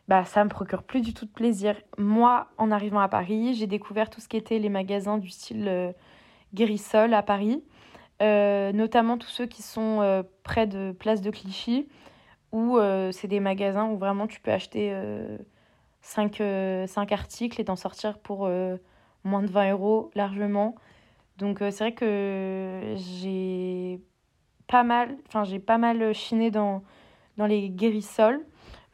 bah 0.08 0.24
ça 0.24 0.44
me 0.44 0.50
procure 0.50 0.82
plus 0.82 1.00
du 1.00 1.14
tout 1.14 1.26
de 1.26 1.30
plaisir. 1.30 1.76
Moi, 1.96 2.48
en 2.58 2.70
arrivant 2.70 3.00
à 3.00 3.08
Paris, 3.08 3.54
j'ai 3.54 3.66
découvert 3.66 4.10
tout 4.10 4.20
ce 4.20 4.28
qui 4.28 4.36
était 4.36 4.58
les 4.58 4.68
magasins 4.68 5.18
du 5.18 5.30
style 5.30 5.66
euh, 5.68 5.92
à 7.12 7.22
Paris, 7.22 7.62
notamment 8.22 9.18
tous 9.18 9.28
ceux 9.28 9.46
qui 9.46 9.62
sont 9.62 10.00
euh, 10.00 10.22
près 10.42 10.66
de 10.66 10.92
Place 10.92 11.20
de 11.20 11.30
Clichy, 11.30 11.88
où 12.52 12.78
c'est 13.12 13.28
des 13.28 13.40
magasins 13.40 13.86
où 13.86 13.96
vraiment 13.96 14.26
tu 14.26 14.38
peux 14.40 14.52
acheter 14.52 14.94
5, 16.02 16.42
5 16.86 17.12
articles 17.12 17.58
et 17.58 17.64
t'en 17.64 17.76
sortir 17.76 18.18
pour 18.18 18.46
moins 19.24 19.42
de 19.42 19.50
20 19.50 19.70
euros 19.72 20.10
largement. 20.14 20.74
Donc 21.38 21.60
c'est 21.60 21.78
vrai 21.78 21.92
que 21.92 22.94
j'ai 22.96 24.02
pas 24.66 24.82
mal, 24.82 25.16
enfin 25.28 25.44
j'ai 25.44 25.60
pas 25.60 25.78
mal 25.78 26.12
chiné 26.12 26.50
dans, 26.50 26.82
dans 27.38 27.46
les 27.46 27.70
guérissols. 27.70 28.44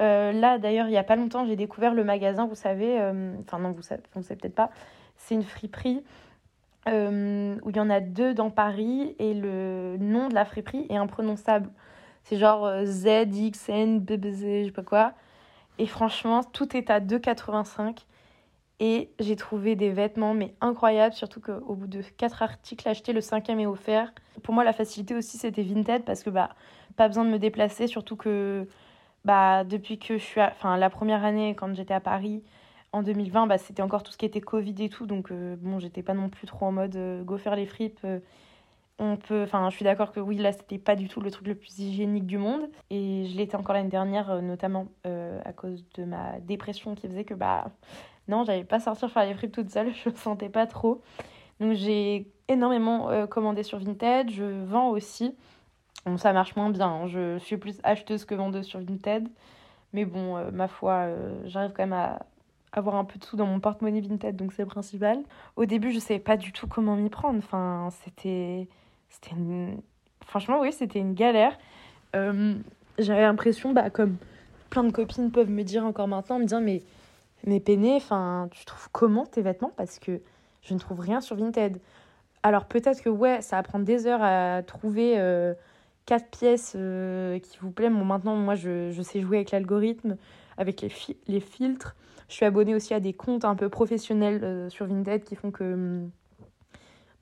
Euh, 0.00 0.32
là, 0.32 0.58
d'ailleurs, 0.58 0.86
il 0.86 0.90
n'y 0.90 0.96
a 0.96 1.04
pas 1.04 1.16
longtemps, 1.16 1.44
j'ai 1.44 1.56
découvert 1.56 1.92
le 1.92 2.04
magasin, 2.04 2.46
vous 2.46 2.54
savez, 2.54 3.00
euh, 3.00 3.34
enfin 3.40 3.58
non, 3.58 3.70
vous 3.70 3.76
vous 3.76 3.82
savez 4.22 4.36
peut-être 4.40 4.54
pas, 4.54 4.70
c'est 5.16 5.34
une 5.34 5.42
friperie 5.42 6.04
euh, 6.86 7.56
où 7.62 7.70
il 7.70 7.76
y 7.76 7.80
en 7.80 7.90
a 7.90 8.00
deux 8.00 8.34
dans 8.34 8.50
Paris 8.50 9.14
et 9.18 9.34
le 9.34 9.96
nom 9.98 10.28
de 10.28 10.34
la 10.34 10.44
friperie 10.44 10.86
est 10.88 10.96
imprononçable. 10.96 11.70
C'est 12.24 12.36
genre 12.36 12.70
ZXN, 12.84 13.98
BBZ, 14.00 14.42
je 14.42 14.64
sais 14.66 14.70
pas 14.70 14.82
quoi. 14.82 15.12
Et 15.78 15.86
franchement, 15.86 16.42
tout 16.42 16.76
est 16.76 16.90
à 16.90 17.00
2,85. 17.00 18.04
Et 18.80 19.10
j'ai 19.18 19.34
trouvé 19.34 19.74
des 19.74 19.90
vêtements, 19.90 20.34
mais 20.34 20.54
incroyables, 20.60 21.14
surtout 21.14 21.40
qu'au 21.40 21.74
bout 21.74 21.88
de 21.88 22.00
quatre 22.16 22.42
articles 22.42 22.88
achetés, 22.88 23.12
le 23.12 23.20
cinquième 23.20 23.58
est 23.58 23.66
offert. 23.66 24.12
Pour 24.42 24.54
moi, 24.54 24.62
la 24.62 24.72
facilité 24.72 25.16
aussi, 25.16 25.36
c'était 25.36 25.62
Vinted, 25.62 26.04
parce 26.04 26.22
que 26.22 26.30
bah, 26.30 26.50
pas 26.96 27.08
besoin 27.08 27.24
de 27.24 27.30
me 27.30 27.38
déplacer, 27.38 27.88
surtout 27.88 28.14
que 28.14 28.68
bah, 29.24 29.64
depuis 29.64 29.98
que 29.98 30.16
je 30.16 30.22
suis. 30.22 30.40
Enfin, 30.40 30.76
la 30.76 30.90
première 30.90 31.24
année, 31.24 31.56
quand 31.56 31.74
j'étais 31.74 31.94
à 31.94 32.00
Paris, 32.00 32.44
en 32.92 33.02
2020, 33.02 33.46
bah, 33.46 33.58
c'était 33.58 33.82
encore 33.82 34.02
tout 34.02 34.12
ce 34.12 34.18
qui 34.18 34.24
était 34.24 34.40
Covid 34.40 34.74
et 34.78 34.88
tout. 34.88 35.06
Donc, 35.06 35.30
euh, 35.30 35.56
bon, 35.58 35.78
j'étais 35.78 36.02
pas 36.02 36.14
non 36.14 36.28
plus 36.28 36.46
trop 36.46 36.66
en 36.66 36.72
mode 36.72 36.96
euh, 36.96 37.22
go 37.22 37.36
faire 37.36 37.56
les 37.56 37.66
fripes. 37.66 38.00
Euh, 38.04 38.20
on 38.98 39.16
peut. 39.16 39.42
Enfin, 39.42 39.68
je 39.70 39.76
suis 39.76 39.84
d'accord 39.84 40.12
que 40.12 40.20
oui, 40.20 40.36
là, 40.36 40.52
c'était 40.52 40.78
pas 40.78 40.96
du 40.96 41.08
tout 41.08 41.20
le 41.20 41.30
truc 41.30 41.46
le 41.46 41.54
plus 41.54 41.78
hygiénique 41.78 42.26
du 42.26 42.38
monde. 42.38 42.68
Et 42.90 43.26
je 43.26 43.36
l'étais 43.36 43.56
encore 43.56 43.74
l'année 43.74 43.88
dernière, 43.88 44.42
notamment 44.42 44.88
à 45.04 45.52
cause 45.52 45.84
de 45.94 46.04
ma 46.04 46.40
dépression 46.40 46.94
qui 46.94 47.06
faisait 47.06 47.24
que, 47.24 47.34
bah, 47.34 47.70
non, 48.26 48.44
j'allais 48.44 48.64
pas 48.64 48.80
sortir 48.80 49.10
faire 49.10 49.24
les 49.24 49.34
fripes 49.34 49.52
toute 49.52 49.70
seule. 49.70 49.92
Je 50.04 50.10
me 50.10 50.16
sentais 50.16 50.48
pas 50.48 50.66
trop. 50.66 51.02
Donc, 51.60 51.74
j'ai 51.74 52.32
énormément 52.48 53.26
commandé 53.28 53.62
sur 53.62 53.78
Vinted. 53.78 54.30
Je 54.30 54.44
vends 54.64 54.88
aussi. 54.90 55.36
Bon, 56.04 56.16
ça 56.16 56.32
marche 56.32 56.56
moins 56.56 56.70
bien. 56.70 56.88
Hein. 56.88 57.06
Je 57.06 57.38
suis 57.38 57.56
plus 57.56 57.78
acheteuse 57.84 58.24
que 58.24 58.34
vendeuse 58.34 58.66
sur 58.66 58.80
Vinted. 58.80 59.28
Mais 59.92 60.04
bon, 60.04 60.50
ma 60.50 60.66
foi, 60.66 61.06
j'arrive 61.44 61.72
quand 61.72 61.84
même 61.84 61.92
à 61.92 62.18
avoir 62.72 62.96
un 62.96 63.04
peu 63.04 63.18
de 63.18 63.24
sous 63.24 63.36
dans 63.36 63.46
mon 63.46 63.60
porte-monnaie 63.60 64.00
Vinted, 64.00 64.36
donc 64.36 64.52
c'est 64.52 64.62
le 64.62 64.68
principal. 64.68 65.18
Au 65.56 65.64
début, 65.64 65.92
je 65.92 65.98
savais 65.98 66.20
pas 66.20 66.36
du 66.36 66.52
tout 66.52 66.66
comment 66.66 66.96
m'y 66.96 67.08
prendre. 67.08 67.38
Enfin, 67.38 67.88
c'était. 68.04 68.68
Franchement, 70.24 70.60
oui, 70.60 70.72
c'était 70.72 70.98
une 70.98 71.14
galère. 71.14 71.56
Euh, 72.14 72.54
j'avais 72.98 73.22
l'impression, 73.22 73.72
bah, 73.72 73.90
comme 73.90 74.16
plein 74.70 74.84
de 74.84 74.92
copines 74.92 75.30
peuvent 75.30 75.50
me 75.50 75.62
dire 75.62 75.84
encore 75.84 76.08
maintenant, 76.08 76.38
me 76.38 76.44
dire, 76.44 76.60
mais, 76.60 76.82
mais 77.44 77.60
peiné, 77.60 77.98
tu 78.50 78.64
trouves 78.64 78.88
comment 78.92 79.24
tes 79.24 79.40
vêtements? 79.40 79.72
Parce 79.76 79.98
que 79.98 80.20
je 80.62 80.74
ne 80.74 80.78
trouve 80.78 81.00
rien 81.00 81.20
sur 81.20 81.36
Vinted. 81.36 81.78
Alors 82.42 82.66
peut-être 82.66 83.02
que, 83.02 83.08
ouais, 83.08 83.40
ça 83.40 83.56
va 83.56 83.62
prendre 83.62 83.84
des 83.84 84.06
heures 84.06 84.22
à 84.22 84.62
trouver 84.62 85.16
quatre 86.08 86.30
pièces 86.30 86.74
euh, 86.74 87.38
qui 87.38 87.58
vous 87.60 87.70
plaît. 87.70 87.90
Bon, 87.90 88.04
maintenant, 88.04 88.34
moi, 88.34 88.54
je, 88.54 88.90
je 88.90 89.02
sais 89.02 89.20
jouer 89.20 89.38
avec 89.38 89.50
l'algorithme, 89.50 90.16
avec 90.58 90.82
les, 90.82 90.90
les 91.26 91.40
filtres. 91.40 91.96
Je 92.28 92.34
suis 92.34 92.44
abonnée 92.44 92.74
aussi 92.74 92.92
à 92.92 93.00
des 93.00 93.14
comptes 93.14 93.46
un 93.46 93.54
peu 93.54 93.70
professionnels 93.70 94.40
euh, 94.42 94.68
sur 94.68 94.86
Vinted 94.86 95.24
qui 95.24 95.34
font 95.34 95.50
que 95.50 95.64
hum, 95.64 96.10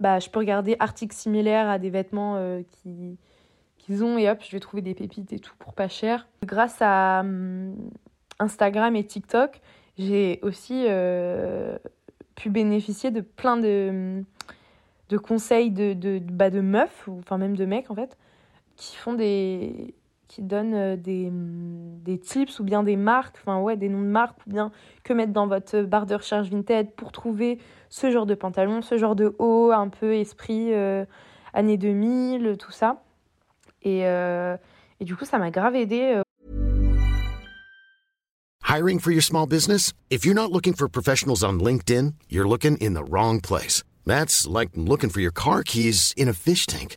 bah, 0.00 0.18
je 0.18 0.28
peux 0.28 0.40
regarder 0.40 0.74
articles 0.80 1.14
similaires 1.14 1.68
à 1.68 1.78
des 1.78 1.90
vêtements 1.90 2.36
euh, 2.36 2.62
qui 2.72 3.16
qu'ils 3.78 4.02
ont 4.02 4.18
et 4.18 4.28
hop, 4.28 4.40
je 4.42 4.50
vais 4.50 4.58
trouver 4.58 4.82
des 4.82 4.94
pépites 4.94 5.32
et 5.32 5.38
tout 5.38 5.54
pour 5.60 5.72
pas 5.72 5.86
cher. 5.86 6.26
Grâce 6.44 6.78
à 6.80 7.20
hum, 7.20 7.76
Instagram 8.40 8.96
et 8.96 9.04
TikTok, 9.04 9.60
j'ai 9.96 10.40
aussi 10.42 10.86
pu 12.34 12.50
bénéficier 12.50 13.10
de 13.10 13.20
plein 13.20 13.56
de, 13.56 13.88
hum, 13.90 14.24
de 15.08 15.18
conseils 15.18 15.70
de, 15.70 15.92
de, 15.92 16.18
bah, 16.18 16.50
de 16.50 16.60
meufs, 16.60 17.06
ou 17.06 17.18
enfin 17.18 17.38
même 17.38 17.56
de 17.56 17.64
mecs 17.64 17.90
en 17.90 17.94
fait, 17.94 18.16
qui 18.76 18.96
font 18.96 19.14
des 19.14 19.94
qui 20.28 20.42
donnent 20.42 20.74
euh, 20.74 20.96
des, 20.96 21.30
mm, 21.30 22.02
des 22.02 22.18
tips 22.18 22.58
ou 22.60 22.64
bien 22.64 22.82
des 22.82 22.96
marques, 22.96 23.36
enfin 23.40 23.60
ouais, 23.60 23.76
des 23.76 23.88
noms 23.88 24.02
de 24.02 24.06
marques 24.06 24.38
ou 24.46 24.50
bien 24.50 24.70
que 25.04 25.12
mettre 25.12 25.32
dans 25.32 25.46
votre 25.46 25.82
barre 25.82 26.06
de 26.06 26.14
recherche 26.14 26.48
Vinted 26.48 26.90
pour 26.92 27.12
trouver 27.12 27.58
ce 27.88 28.10
genre 28.10 28.26
de 28.26 28.34
pantalon, 28.34 28.82
ce 28.82 28.98
genre 28.98 29.16
de 29.16 29.34
haut, 29.38 29.70
un 29.72 29.88
peu 29.88 30.14
esprit 30.14 30.72
euh, 30.72 31.04
années 31.54 31.78
2000, 31.78 32.56
tout 32.58 32.72
ça. 32.72 33.02
Et, 33.82 34.06
euh, 34.06 34.56
et 35.00 35.04
du 35.04 35.14
coup, 35.14 35.24
ça 35.24 35.38
m'a 35.38 35.50
grave 35.50 35.76
aidé. 35.76 36.20
Hiring 38.68 38.98
for 38.98 39.12
your 39.12 39.22
small 39.22 39.46
business? 39.46 39.92
If 40.10 40.24
you're 40.24 40.34
not 40.34 40.50
looking 40.50 40.74
for 40.74 40.88
professionals 40.88 41.44
on 41.44 41.60
LinkedIn, 41.60 42.14
you're 42.28 42.48
looking 42.48 42.76
in 42.78 42.94
the 42.94 43.04
wrong 43.08 43.40
place. 43.40 43.84
That's 44.04 44.46
like 44.46 44.70
looking 44.74 45.08
for 45.08 45.20
your 45.20 45.32
car 45.32 45.62
keys 45.62 46.12
in 46.16 46.28
a 46.28 46.32
fish 46.32 46.66
tank. 46.66 46.96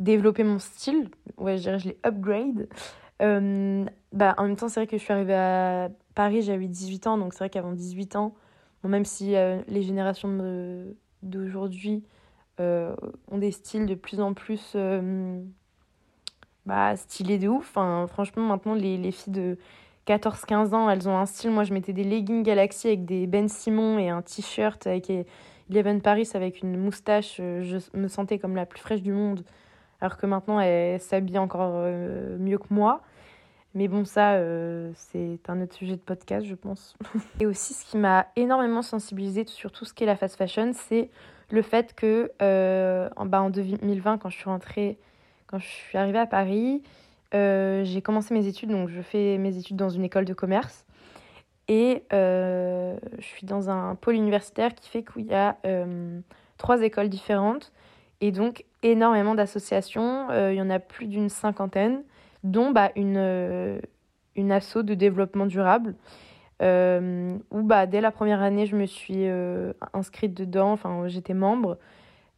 développer 0.00 0.42
mon 0.42 0.58
style. 0.58 1.08
Ouais, 1.36 1.58
je 1.58 1.62
dirais, 1.62 1.78
je 1.78 1.88
l'ai 1.88 1.98
upgrade. 2.04 2.68
Euh, 3.22 3.84
bah, 4.12 4.34
en 4.38 4.44
même 4.44 4.56
temps, 4.56 4.68
c'est 4.68 4.80
vrai 4.80 4.86
que 4.86 4.96
je 4.96 5.02
suis 5.02 5.12
arrivée 5.12 5.34
à 5.34 5.90
Paris, 6.14 6.42
j'avais 6.42 6.66
18 6.66 7.06
ans, 7.06 7.18
donc 7.18 7.32
c'est 7.32 7.40
vrai 7.40 7.50
qu'avant 7.50 7.72
18 7.72 8.16
ans, 8.16 8.34
même 8.82 9.04
si 9.04 9.36
euh, 9.36 9.60
les 9.68 9.82
générations 9.82 10.94
d'aujourd'hui 11.22 12.02
euh, 12.60 12.96
ont 13.30 13.38
des 13.38 13.52
styles 13.52 13.86
de 13.86 13.94
plus 13.94 14.20
en 14.20 14.32
plus 14.32 14.74
bah, 16.66 16.96
stylés 16.96 17.38
de 17.38 17.48
ouf, 17.48 17.68
enfin, 17.70 18.06
franchement, 18.08 18.42
maintenant, 18.42 18.74
les, 18.74 18.96
les 18.96 19.12
filles 19.12 19.32
de 19.32 19.58
14-15 20.06 20.74
ans, 20.74 20.88
elles 20.88 21.08
ont 21.08 21.16
un 21.16 21.26
style. 21.26 21.50
Moi, 21.50 21.64
je 21.64 21.74
mettais 21.74 21.92
des 21.92 22.04
leggings 22.04 22.42
Galaxy 22.42 22.88
avec 22.88 23.04
des 23.04 23.26
Ben 23.26 23.48
Simon 23.48 23.98
et 23.98 24.08
un 24.08 24.22
t-shirt 24.22 24.86
avec 24.86 25.10
Eleven 25.70 26.00
Paris 26.00 26.28
avec 26.34 26.62
une 26.62 26.76
moustache. 26.76 27.36
Je 27.36 27.78
me 27.94 28.08
sentais 28.08 28.38
comme 28.38 28.56
la 28.56 28.66
plus 28.66 28.80
fraîche 28.80 29.02
du 29.02 29.12
monde 29.12 29.44
alors 30.00 30.16
que 30.16 30.26
maintenant 30.26 30.60
elle 30.60 31.00
s'habille 31.00 31.38
encore 31.38 31.72
euh, 31.74 32.36
mieux 32.38 32.58
que 32.58 32.72
moi. 32.72 33.02
Mais 33.74 33.86
bon, 33.86 34.04
ça, 34.04 34.32
euh, 34.32 34.90
c'est 34.96 35.38
un 35.46 35.60
autre 35.60 35.74
sujet 35.74 35.94
de 35.94 36.00
podcast, 36.00 36.44
je 36.44 36.56
pense. 36.56 36.96
Et 37.40 37.46
aussi, 37.46 37.72
ce 37.72 37.84
qui 37.84 37.98
m'a 37.98 38.26
énormément 38.34 38.82
sensibilisée 38.82 39.46
sur 39.46 39.70
tout 39.70 39.84
ce 39.84 39.94
qui 39.94 40.02
est 40.02 40.06
la 40.06 40.16
fast 40.16 40.36
fashion, 40.36 40.72
c'est 40.74 41.08
le 41.50 41.62
fait 41.62 41.94
que 41.94 42.32
euh, 42.42 43.08
en, 43.14 43.26
bah, 43.26 43.40
en 43.42 43.50
2020, 43.50 44.18
quand 44.18 44.28
je 44.28 44.36
suis 44.36 44.50
rentrée, 44.50 44.98
quand 45.46 45.58
je 45.60 45.68
suis 45.68 45.96
arrivée 45.96 46.18
à 46.18 46.26
Paris, 46.26 46.82
j'ai 47.32 48.02
commencé 48.02 48.34
mes 48.34 48.48
études. 48.48 48.70
Donc, 48.70 48.88
je 48.88 49.02
fais 49.02 49.38
mes 49.38 49.56
études 49.56 49.76
dans 49.76 49.90
une 49.90 50.02
école 50.02 50.24
de 50.24 50.34
commerce. 50.34 50.84
Et 51.68 52.02
je 52.10 52.96
suis 53.20 53.46
dans 53.46 53.70
un 53.70 53.94
pôle 53.94 54.14
universitaire 54.14 54.74
qui 54.74 54.88
fait 54.88 55.04
qu'il 55.04 55.26
y 55.26 55.34
a 55.34 55.56
trois 56.58 56.82
écoles 56.82 57.08
différentes. 57.08 57.72
Et 58.20 58.32
donc, 58.32 58.64
énormément 58.82 59.34
d'associations. 59.34 60.28
Euh, 60.30 60.52
il 60.52 60.56
y 60.56 60.62
en 60.62 60.70
a 60.70 60.78
plus 60.78 61.06
d'une 61.06 61.28
cinquantaine, 61.28 62.02
dont 62.44 62.70
bah, 62.70 62.90
une, 62.96 63.16
euh, 63.16 63.80
une 64.36 64.52
asso 64.52 64.78
de 64.82 64.94
développement 64.94 65.46
durable. 65.46 65.94
où 66.60 67.62
bah, 67.62 67.86
dès 67.86 68.00
la 68.00 68.10
première 68.10 68.42
année, 68.42 68.66
je 68.66 68.76
me 68.76 68.86
suis 68.86 69.26
inscrite 69.94 70.34
dedans, 70.34 70.72
enfin 70.72 71.08
j'étais 71.08 71.34
membre. 71.34 71.78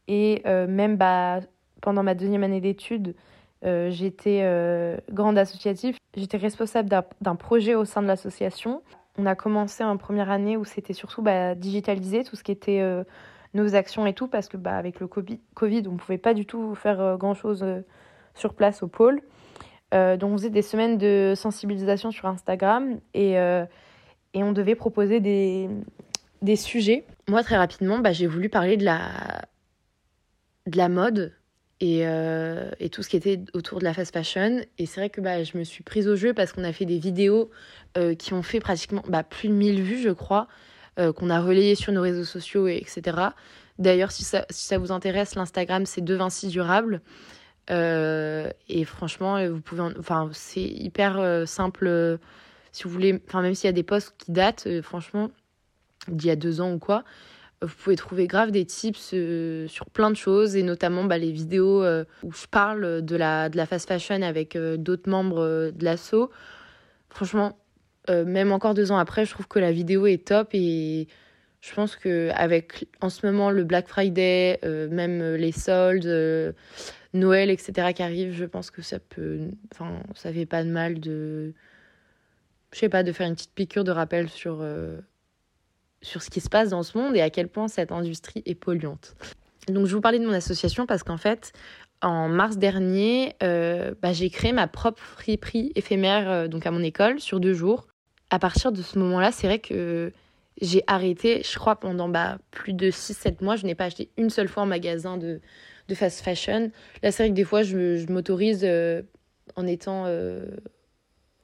Et 0.08 0.42
même 0.46 0.96
bah, 0.96 1.40
pendant 1.80 2.02
ma 2.04 2.14
deuxième 2.14 2.44
année 2.44 2.60
d'études, 2.60 3.16
j'étais 3.62 5.00
grande 5.10 5.38
associative. 5.38 5.96
J'étais 6.14 6.36
responsable 6.36 6.88
d'un 7.20 7.34
projet 7.34 7.74
au 7.74 7.84
sein 7.84 8.00
de 8.00 8.06
l'association. 8.06 8.82
On 9.18 9.26
a 9.26 9.34
commencé 9.34 9.82
en 9.82 9.96
première 9.96 10.30
année 10.30 10.56
où 10.56 10.64
c'était 10.64 10.94
surtout 10.94 11.22
bah, 11.22 11.56
digitaliser 11.56 12.22
tout 12.22 12.36
ce 12.36 12.44
qui 12.44 12.52
était 12.52 12.80
nos 13.54 13.74
actions 13.74 14.06
et 14.06 14.14
tout, 14.14 14.28
parce 14.28 14.48
que 14.48 14.56
bah, 14.56 14.76
avec 14.76 15.00
le 15.00 15.06
Covid, 15.06 15.82
on 15.86 15.92
ne 15.92 15.98
pouvait 15.98 16.18
pas 16.18 16.34
du 16.34 16.46
tout 16.46 16.74
faire 16.74 17.16
grand-chose 17.18 17.64
sur 18.34 18.54
place 18.54 18.82
au 18.82 18.88
pôle. 18.88 19.20
Euh, 19.92 20.16
donc 20.16 20.32
on 20.32 20.36
faisait 20.38 20.50
des 20.50 20.62
semaines 20.62 20.96
de 20.96 21.34
sensibilisation 21.36 22.10
sur 22.10 22.26
Instagram 22.26 22.98
et, 23.14 23.38
euh, 23.38 23.64
et 24.32 24.42
on 24.42 24.52
devait 24.52 24.74
proposer 24.74 25.20
des, 25.20 25.68
des 26.40 26.56
sujets. 26.56 27.04
Moi 27.28 27.42
très 27.42 27.56
rapidement, 27.56 27.98
bah, 27.98 28.12
j'ai 28.12 28.26
voulu 28.26 28.48
parler 28.48 28.76
de 28.76 28.84
la, 28.84 29.10
de 30.66 30.76
la 30.78 30.88
mode 30.88 31.34
et, 31.80 32.06
euh, 32.06 32.70
et, 32.78 32.88
tout 32.88 33.02
ce 33.02 33.08
qui 33.08 33.16
était 33.16 33.40
autour 33.54 33.80
de 33.80 33.84
la 33.84 33.92
fast 33.92 34.14
fashion. 34.14 34.60
Et 34.78 34.86
c'est 34.86 35.00
vrai 35.00 35.10
que 35.10 35.20
bah, 35.20 35.42
je 35.42 35.58
me 35.58 35.64
suis 35.64 35.82
prise 35.82 36.08
au 36.08 36.16
jeu 36.16 36.32
parce 36.32 36.52
qu'on 36.52 36.64
a 36.64 36.72
fait 36.72 36.86
des 36.86 36.98
vidéos 36.98 37.50
qui 38.18 38.32
ont 38.32 38.42
fait 38.42 38.60
pratiquement 38.60 39.02
bah, 39.08 39.22
plus 39.22 39.48
de 39.48 39.54
1000 39.54 39.82
vues, 39.82 40.00
je 40.00 40.10
crois, 40.10 40.48
qu'on 40.96 41.30
a 41.30 41.40
relayées 41.40 41.74
sur 41.74 41.92
nos 41.92 42.02
réseaux 42.02 42.24
sociaux, 42.24 42.68
et 42.68 42.76
etc. 42.76 43.28
D'ailleurs, 43.78 44.12
si 44.12 44.24
ça, 44.24 44.44
si 44.50 44.66
ça 44.66 44.78
vous 44.78 44.92
intéresse, 44.92 45.34
l'Instagram, 45.34 45.86
c'est 45.86 46.02
De 46.02 46.14
Vinci 46.14 46.48
Durable. 46.48 47.00
Euh, 47.70 48.50
et 48.68 48.84
franchement, 48.84 49.44
vous 49.48 49.60
pouvez, 49.60 49.82
enfin, 49.98 50.30
c'est 50.32 50.62
hyper 50.62 51.18
euh, 51.18 51.46
simple. 51.46 51.86
Euh, 51.86 52.16
si 52.72 52.84
vous 52.84 52.90
voulez, 52.90 53.20
enfin, 53.28 53.42
même 53.42 53.54
s'il 53.54 53.66
y 53.66 53.68
a 53.68 53.72
des 53.72 53.82
posts 53.82 54.14
qui 54.18 54.32
datent, 54.32 54.68
franchement, 54.82 55.30
d'il 56.08 56.28
y 56.28 56.30
a 56.30 56.36
deux 56.36 56.60
ans 56.60 56.72
ou 56.72 56.78
quoi, 56.78 57.04
vous 57.60 57.74
pouvez 57.82 57.96
trouver 57.96 58.26
grave 58.26 58.50
des 58.50 58.64
tips 58.64 59.14
sur 59.68 59.86
plein 59.86 60.10
de 60.10 60.16
choses 60.16 60.56
et 60.56 60.62
notamment 60.62 61.04
bah, 61.04 61.18
les 61.18 61.30
vidéos 61.30 61.84
où 62.22 62.32
je 62.32 62.46
parle 62.50 63.02
de 63.02 63.16
la, 63.16 63.50
de 63.50 63.56
la 63.56 63.66
fast 63.66 63.86
fashion 63.86 64.22
avec 64.22 64.56
d'autres 64.56 65.08
membres 65.08 65.70
de 65.70 65.84
l'asso. 65.84 66.30
Franchement, 67.10 67.58
même 68.08 68.52
encore 68.52 68.74
deux 68.74 68.92
ans 68.92 68.98
après, 68.98 69.24
je 69.24 69.30
trouve 69.30 69.48
que 69.48 69.58
la 69.58 69.72
vidéo 69.72 70.06
est 70.06 70.26
top 70.26 70.48
et 70.52 71.08
je 71.60 71.74
pense 71.74 71.96
que 71.96 72.30
avec 72.34 72.88
en 73.00 73.08
ce 73.08 73.24
moment 73.24 73.50
le 73.50 73.64
Black 73.64 73.88
Friday, 73.88 74.58
même 74.90 75.34
les 75.34 75.52
soldes 75.52 76.54
Noël, 77.14 77.50
etc. 77.50 77.92
qui 77.92 78.02
arrive, 78.02 78.32
je 78.32 78.44
pense 78.44 78.70
que 78.70 78.82
ça 78.82 78.98
peut. 78.98 79.50
Enfin, 79.72 80.00
ça 80.14 80.32
fait 80.32 80.46
pas 80.46 80.64
de 80.64 80.70
mal 80.70 81.00
de. 81.00 81.52
Je 82.72 82.78
sais 82.78 82.88
pas, 82.88 83.02
de 83.02 83.12
faire 83.12 83.26
une 83.26 83.34
petite 83.34 83.54
piqûre 83.54 83.84
de 83.84 83.90
rappel 83.90 84.30
sur, 84.30 84.60
euh, 84.62 84.98
sur 86.00 86.22
ce 86.22 86.30
qui 86.30 86.40
se 86.40 86.48
passe 86.48 86.70
dans 86.70 86.82
ce 86.82 86.96
monde 86.96 87.14
et 87.14 87.20
à 87.20 87.28
quel 87.28 87.48
point 87.48 87.68
cette 87.68 87.92
industrie 87.92 88.42
est 88.46 88.54
polluante. 88.54 89.14
Donc, 89.68 89.86
je 89.86 89.94
vous 89.94 90.00
parlais 90.00 90.18
de 90.18 90.26
mon 90.26 90.32
association 90.32 90.86
parce 90.86 91.02
qu'en 91.02 91.18
fait, 91.18 91.52
en 92.00 92.28
mars 92.28 92.56
dernier, 92.56 93.34
euh, 93.42 93.94
bah, 94.00 94.14
j'ai 94.14 94.30
créé 94.30 94.52
ma 94.52 94.68
propre 94.68 95.02
friperie 95.02 95.70
éphémère 95.74 96.30
euh, 96.30 96.48
donc 96.48 96.66
à 96.66 96.70
mon 96.70 96.82
école 96.82 97.20
sur 97.20 97.40
deux 97.40 97.52
jours. 97.52 97.86
À 98.32 98.38
partir 98.38 98.72
de 98.72 98.80
ce 98.80 98.98
moment-là, 98.98 99.30
c'est 99.30 99.46
vrai 99.46 99.58
que 99.58 100.10
j'ai 100.58 100.82
arrêté, 100.86 101.42
je 101.44 101.58
crois, 101.58 101.76
pendant 101.76 102.08
bah, 102.08 102.38
plus 102.50 102.72
de 102.72 102.90
6-7 102.90 103.44
mois. 103.44 103.56
Je 103.56 103.66
n'ai 103.66 103.74
pas 103.74 103.84
acheté 103.84 104.08
une 104.16 104.30
seule 104.30 104.48
fois 104.48 104.62
en 104.62 104.66
magasin 104.66 105.18
de, 105.18 105.42
de 105.88 105.94
fast 105.94 106.22
fashion. 106.22 106.70
Là, 107.02 107.12
c'est 107.12 107.24
vrai 107.24 107.28
que 107.28 107.34
des 107.34 107.44
fois, 107.44 107.62
je, 107.62 108.10
m'autorise 108.10 108.62
euh, 108.64 109.02
en 109.54 109.66
étant, 109.66 110.04
euh, 110.06 110.46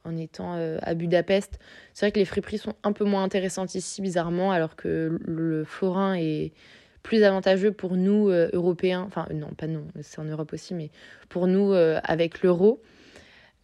en 0.03 0.17
étant 0.17 0.55
euh, 0.55 0.79
à 0.81 0.95
Budapest. 0.95 1.59
C'est 1.93 2.07
vrai 2.07 2.11
que 2.11 2.17
les 2.17 2.25
friperies 2.25 2.57
sont 2.57 2.73
un 2.81 2.91
peu 2.91 3.05
moins 3.05 3.21
intéressantes 3.21 3.75
ici, 3.75 4.01
bizarrement, 4.01 4.51
alors 4.51 4.75
que 4.75 5.19
le 5.23 5.65
forain 5.65 6.15
est 6.15 6.53
plus 7.03 7.21
avantageux 7.21 7.71
pour 7.71 7.97
nous, 7.97 8.29
Européens. 8.29 9.03
Enfin, 9.05 9.27
non, 9.31 9.49
pas 9.55 9.67
non, 9.67 9.85
c'est 10.01 10.17
en 10.17 10.25
Europe 10.25 10.53
aussi, 10.53 10.73
mais 10.73 10.89
pour 11.29 11.45
nous, 11.45 11.71
avec 11.71 12.41
l'euro. 12.41 12.81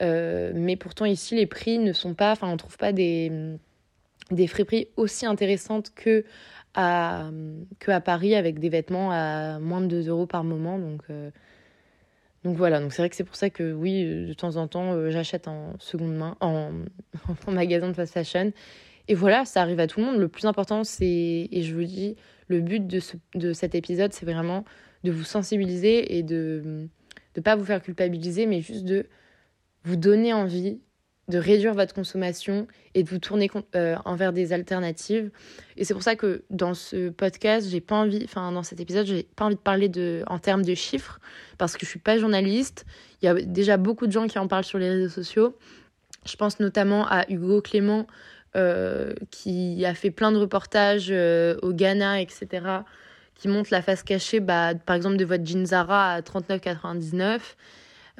Mais 0.01 0.75
pourtant, 0.75 1.05
ici, 1.05 1.35
les 1.35 1.45
prix 1.45 1.79
ne 1.79 1.93
sont 1.93 2.13
pas. 2.13 2.31
Enfin, 2.31 2.49
on 2.49 2.57
trouve 2.57 2.77
pas 2.77 2.91
des, 2.91 3.31
des 4.31 4.47
friperies 4.47 4.87
aussi 4.97 5.25
intéressantes 5.25 5.91
que 5.93 6.25
à, 6.73 7.29
que 7.79 7.91
à 7.91 8.01
Paris 8.01 8.35
avec 8.35 8.59
des 8.59 8.69
vêtements 8.69 9.11
à 9.11 9.59
moins 9.59 9.81
de 9.81 9.87
2 9.87 10.09
euros 10.09 10.25
par 10.25 10.43
moment. 10.43 10.77
Donc, 10.77 11.03
euh, 11.09 11.31
donc 12.43 12.57
voilà, 12.57 12.79
donc 12.79 12.93
c'est 12.93 13.01
vrai 13.01 13.09
que 13.09 13.15
c'est 13.15 13.23
pour 13.23 13.35
ça 13.35 13.49
que 13.49 13.73
oui, 13.73 14.03
de 14.03 14.33
temps 14.33 14.57
en 14.57 14.67
temps, 14.67 14.93
euh, 14.93 15.09
j'achète 15.09 15.47
en 15.47 15.73
seconde 15.79 16.15
main, 16.15 16.37
en, 16.41 16.71
en, 17.47 17.51
magasin 17.51 17.87
de 17.87 17.93
fast 17.93 18.13
fashion. 18.13 18.51
Et 19.07 19.15
voilà, 19.15 19.45
ça 19.45 19.61
arrive 19.61 19.79
à 19.79 19.87
tout 19.87 19.99
le 19.99 20.05
monde. 20.05 20.17
Le 20.17 20.27
plus 20.27 20.45
important, 20.45 20.83
c'est, 20.83 21.47
et 21.51 21.61
je 21.61 21.73
vous 21.73 21.83
dis, 21.83 22.15
le 22.47 22.59
but 22.59 22.85
de, 22.85 22.99
ce, 22.99 23.17
de 23.35 23.53
cet 23.53 23.75
épisode, 23.75 24.13
c'est 24.13 24.25
vraiment 24.25 24.65
de 25.03 25.11
vous 25.11 25.23
sensibiliser 25.23 26.17
et 26.17 26.23
de 26.23 26.87
ne 27.35 27.41
pas 27.41 27.55
vous 27.55 27.65
faire 27.65 27.81
culpabiliser, 27.81 28.47
mais 28.47 28.61
juste 28.61 28.85
de 28.85 29.05
vous 29.85 29.95
donner 29.95 30.33
envie 30.33 30.79
de 31.27 31.39
réduire 31.39 31.73
votre 31.73 31.93
consommation 31.93 32.67
et 32.93 33.01
de 33.01 33.09
vous 33.09 33.17
tourner 33.17 33.49
euh, 33.75 33.95
envers 34.05 34.31
des 34.31 34.53
alternatives. 34.53 35.31
Et 35.75 35.83
c'est 35.83 35.93
pour 35.95 36.03
ça 36.03 36.15
que 36.15 36.43
dans 36.51 36.75
ce 36.75 37.09
podcast, 37.09 37.67
j'ai 37.69 37.81
pas 37.81 37.95
envie, 37.95 38.21
enfin 38.25 38.51
dans 38.51 38.61
cet 38.61 38.79
épisode, 38.79 39.07
j'ai 39.07 39.23
pas 39.23 39.45
envie 39.45 39.55
de 39.55 39.59
parler 39.59 39.89
de, 39.89 40.23
en 40.27 40.37
termes 40.37 40.63
de 40.63 40.75
chiffres 40.75 41.19
parce 41.57 41.77
que 41.77 41.85
je 41.85 41.89
suis 41.89 41.99
pas 41.99 42.17
journaliste. 42.19 42.85
Il 43.21 43.25
y 43.25 43.29
a 43.29 43.33
déjà 43.33 43.77
beaucoup 43.77 44.05
de 44.05 44.11
gens 44.11 44.27
qui 44.27 44.37
en 44.37 44.47
parlent 44.47 44.65
sur 44.65 44.77
les 44.77 44.89
réseaux 44.89 45.09
sociaux. 45.09 45.57
Je 46.27 46.35
pense 46.35 46.59
notamment 46.59 47.07
à 47.07 47.25
Hugo 47.29 47.61
Clément 47.61 48.05
euh, 48.55 49.13
qui 49.31 49.83
a 49.85 49.93
fait 49.93 50.11
plein 50.11 50.31
de 50.31 50.37
reportages 50.37 51.07
euh, 51.09 51.57
au 51.61 51.73
Ghana, 51.73 52.21
etc. 52.21 52.65
qui 53.35 53.49
montre 53.49 53.69
la 53.71 53.81
face 53.81 54.01
cachée, 54.01 54.39
bah, 54.39 54.73
par 54.75 54.95
exemple, 54.95 55.17
de 55.17 55.25
votre 55.25 55.45
jean 55.45 55.65
Zara 55.65 56.13
à 56.13 56.21
39,99 56.21 57.19
euh, 57.21 57.39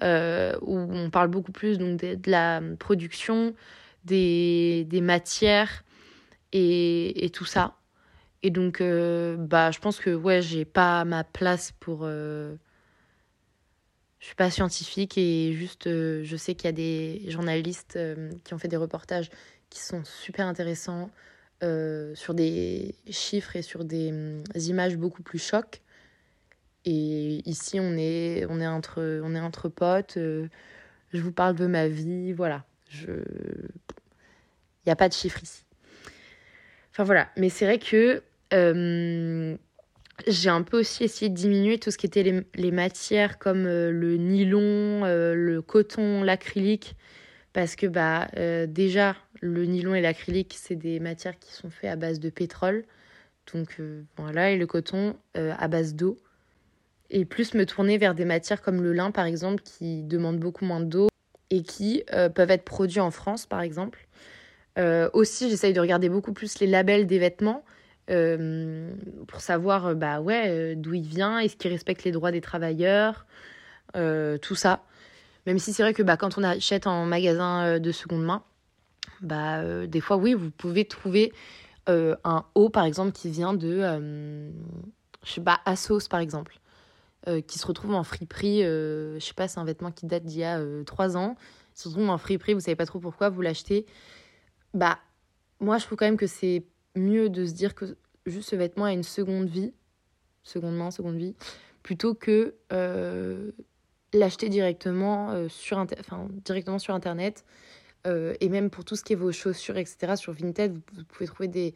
où 0.02 0.78
on 0.78 1.10
parle 1.10 1.30
beaucoup 1.30 1.52
plus 1.52 1.78
donc, 1.78 2.00
de, 2.00 2.30
la 2.30 2.62
production, 2.80 3.56
des, 4.04 4.86
des 4.90 5.02
matières 5.02 5.84
et, 6.52 7.26
et, 7.26 7.30
tout 7.30 7.46
ça. 7.46 7.76
Et 8.44 8.50
donc, 8.52 8.82
euh, 8.82 9.36
bah, 9.38 9.72
je 9.72 9.80
pense 9.80 10.00
que 10.00 10.14
ouais, 10.14 10.42
j'ai 10.42 10.66
pas 10.66 11.06
ma 11.06 11.24
place 11.24 11.74
pour. 11.80 12.02
Euh, 12.04 12.56
je 14.20 14.28
suis 14.28 14.36
pas 14.36 14.50
scientifique 14.50 15.18
et 15.18 15.54
juste, 15.54 15.86
je 15.86 16.36
sais 16.36 16.56
qu'il 16.56 16.66
y 16.66 16.70
a 16.70 16.72
des 16.72 17.30
journalistes 17.30 18.00
qui 18.44 18.54
ont 18.56 18.58
fait 18.58 18.68
des 18.68 18.78
reportages 18.78 19.30
qui 19.70 19.80
sont 19.80 20.04
super 20.04 20.48
intéressants 20.48 21.12
sur 21.62 22.34
des 22.34 22.96
chiffres 23.12 23.56
et 23.56 23.62
sur 23.62 23.86
des 23.86 24.10
hum, 24.10 24.44
images 24.56 24.98
beaucoup 24.98 25.22
plus 25.22 25.38
chocs. 25.38 25.84
Et 26.86 27.42
ici, 27.50 27.80
on 27.80 27.98
est, 27.98 28.46
on 28.48 28.62
est, 28.62 28.68
entre, 28.68 29.22
on 29.24 29.34
est 29.34 29.40
entre 29.40 29.70
potes. 29.70 30.18
Euh, 30.18 30.48
je 31.14 31.22
vous 31.22 31.32
parle 31.32 31.56
de 31.56 31.66
ma 31.66 31.88
vie. 31.88 32.32
Voilà. 32.32 32.64
Je... 32.90 33.12
Il 33.12 34.88
n'y 34.88 34.92
a 34.92 34.96
pas 34.96 35.10
de 35.10 35.14
chiffres 35.14 35.42
ici. 35.42 35.64
Enfin 36.92 37.04
voilà. 37.04 37.30
Mais 37.38 37.50
c'est 37.50 37.66
vrai 37.66 37.80
que 37.80 38.22
euh, 38.54 39.58
j'ai 40.28 40.50
un 40.50 40.62
peu 40.62 40.80
aussi 40.80 41.04
essayé 41.04 41.30
de 41.30 41.36
diminuer 41.36 41.80
tout 41.80 41.90
ce 41.90 41.98
qui 41.98 42.06
était 42.06 42.22
les, 42.22 42.42
les 42.54 42.72
matières 42.72 43.40
comme 43.40 43.66
euh, 43.66 43.90
le 43.90 44.18
nylon, 44.18 45.06
le 45.06 45.62
coton, 45.62 46.22
l'acrylique. 46.22 46.96
Parce 47.54 47.76
que 47.76 47.88
bah, 47.88 48.28
déjà, 48.68 49.16
le 49.40 49.66
nylon 49.66 49.96
et 49.96 50.02
l'acrylique, 50.02 50.56
c'est 50.60 50.76
des 50.76 51.00
matières 51.00 51.40
qui 51.40 51.54
sont 51.54 51.70
faites 51.70 51.90
à 51.90 51.96
base 51.96 52.20
de 52.20 52.30
pétrole. 52.30 52.84
Donc 53.54 53.82
voilà. 54.18 54.52
Et 54.52 54.58
le 54.58 54.68
coton 54.68 55.16
à 55.34 55.68
base 55.70 55.96
d'eau 55.96 56.20
et 57.16 57.24
plus 57.24 57.54
me 57.54 57.66
tourner 57.66 57.98
vers 57.98 58.14
des 58.14 58.26
matières 58.26 58.62
comme 58.62 58.84
le 58.84 58.92
lin 58.92 59.10
par 59.10 59.26
exemple 59.26 59.64
qui 59.64 60.04
demandent 60.04 60.38
beaucoup 60.38 60.66
moins 60.66 60.82
d'eau 60.82 61.08
et 61.50 61.64
qui 61.64 62.04
euh, 62.14 62.28
peuvent 62.28 62.52
être 62.52 62.66
produits 62.66 63.00
en 63.00 63.10
France 63.10 63.46
par 63.46 63.62
exemple. 63.62 64.06
Euh, 64.78 65.10
aussi 65.14 65.50
j'essaye 65.50 65.72
de 65.72 65.80
regarder 65.80 66.10
beaucoup 66.10 66.34
plus 66.34 66.60
les 66.60 66.68
labels 66.68 67.08
des 67.08 67.18
vêtements 67.18 67.64
euh, 68.10 68.94
pour 69.28 69.40
savoir 69.40 69.96
bah 69.96 70.20
ouais 70.20 70.76
d'où 70.76 70.94
il 70.94 71.08
vient, 71.08 71.40
est-ce 71.40 71.56
qu'il 71.56 71.72
respecte 71.72 72.04
les 72.04 72.12
droits 72.12 72.32
des 72.32 72.42
travailleurs, 72.42 73.26
tout 73.94 74.56
ça. 74.56 74.84
Même 75.48 75.58
si 75.58 75.72
c'est 75.72 75.84
vrai 75.84 75.94
que 75.94 76.04
bah, 76.04 76.18
quand 76.18 76.38
on 76.38 76.44
achète 76.44 76.86
en 76.86 77.06
magasin 77.06 77.80
de 77.80 77.92
seconde 77.94 78.26
main, 78.26 78.44
bah, 79.22 79.88
des 79.88 80.02
fois 80.02 80.18
oui 80.18 80.34
vous 80.34 80.52
pouvez 80.52 80.84
trouver 80.84 81.32
un 81.88 82.44
haut 82.56 82.70
par 82.70 82.84
exemple 82.84 83.14
qui 83.14 83.30
vient 83.30 83.54
de 83.54 84.52
je 85.24 85.32
sais 85.32 85.42
pas 85.42 85.62
Assos 85.64 86.10
par 86.10 86.20
exemple 86.20 86.60
euh, 87.28 87.42
qui 87.42 87.58
se 87.58 87.66
retrouve 87.66 87.96
en 87.96 88.04
friperie. 88.04 88.64
Euh, 88.64 89.20
je 89.20 89.26
sais 89.26 89.34
pas, 89.34 89.48
c'est 89.48 89.60
un 89.60 89.66
vêtement 89.66 89.92
qui 89.92 90.06
date 90.06 90.26
d'il 90.26 90.40
y 90.40 90.44
a 90.44 90.60
euh, 90.60 90.84
trois 90.84 91.18
ans. 91.18 91.36
Il 91.76 91.82
se 91.82 91.88
retrouve 91.88 92.08
en 92.10 92.20
friperie, 92.20 92.54
vous 92.54 92.60
savez 92.60 92.76
pas 92.76 92.86
trop 92.86 93.00
pourquoi, 93.00 93.30
vous 93.30 93.42
l'achetez. 93.42 93.88
Bah, 94.76 95.00
moi, 95.60 95.80
je 95.80 95.86
trouve 95.86 95.98
quand 95.98 96.06
même 96.06 96.18
que 96.18 96.28
c'est 96.28 96.64
mieux 96.96 97.30
de 97.30 97.46
se 97.46 97.54
dire 97.54 97.74
que 97.74 97.98
juste 98.28 98.50
ce 98.50 98.56
vêtement 98.56 98.86
a 98.86 98.94
une 98.94 99.02
seconde 99.02 99.48
vie, 99.48 99.74
seconde 100.44 100.78
main, 100.78 100.92
seconde 100.92 101.18
vie, 101.18 101.36
plutôt 101.82 102.14
que 102.14 102.54
l'acheter 104.14 104.48
directement, 104.48 105.50
sur 105.50 105.84
directement 106.46 106.80
sur 106.80 106.94
Internet. 106.94 107.44
et 108.06 108.50
même 108.50 108.70
pour 108.70 108.86
tout 108.86 108.96
ce 108.96 109.04
qui 109.04 109.14
est 109.14 109.18
vos 109.18 109.32
chaussures, 109.32 109.78
etc. 109.78 110.16
Sur 110.16 110.34
Vinted, 110.34 110.74
vous, 110.74 111.04
pouvez 111.06 111.26
trouver 111.26 111.48
des, 111.48 111.74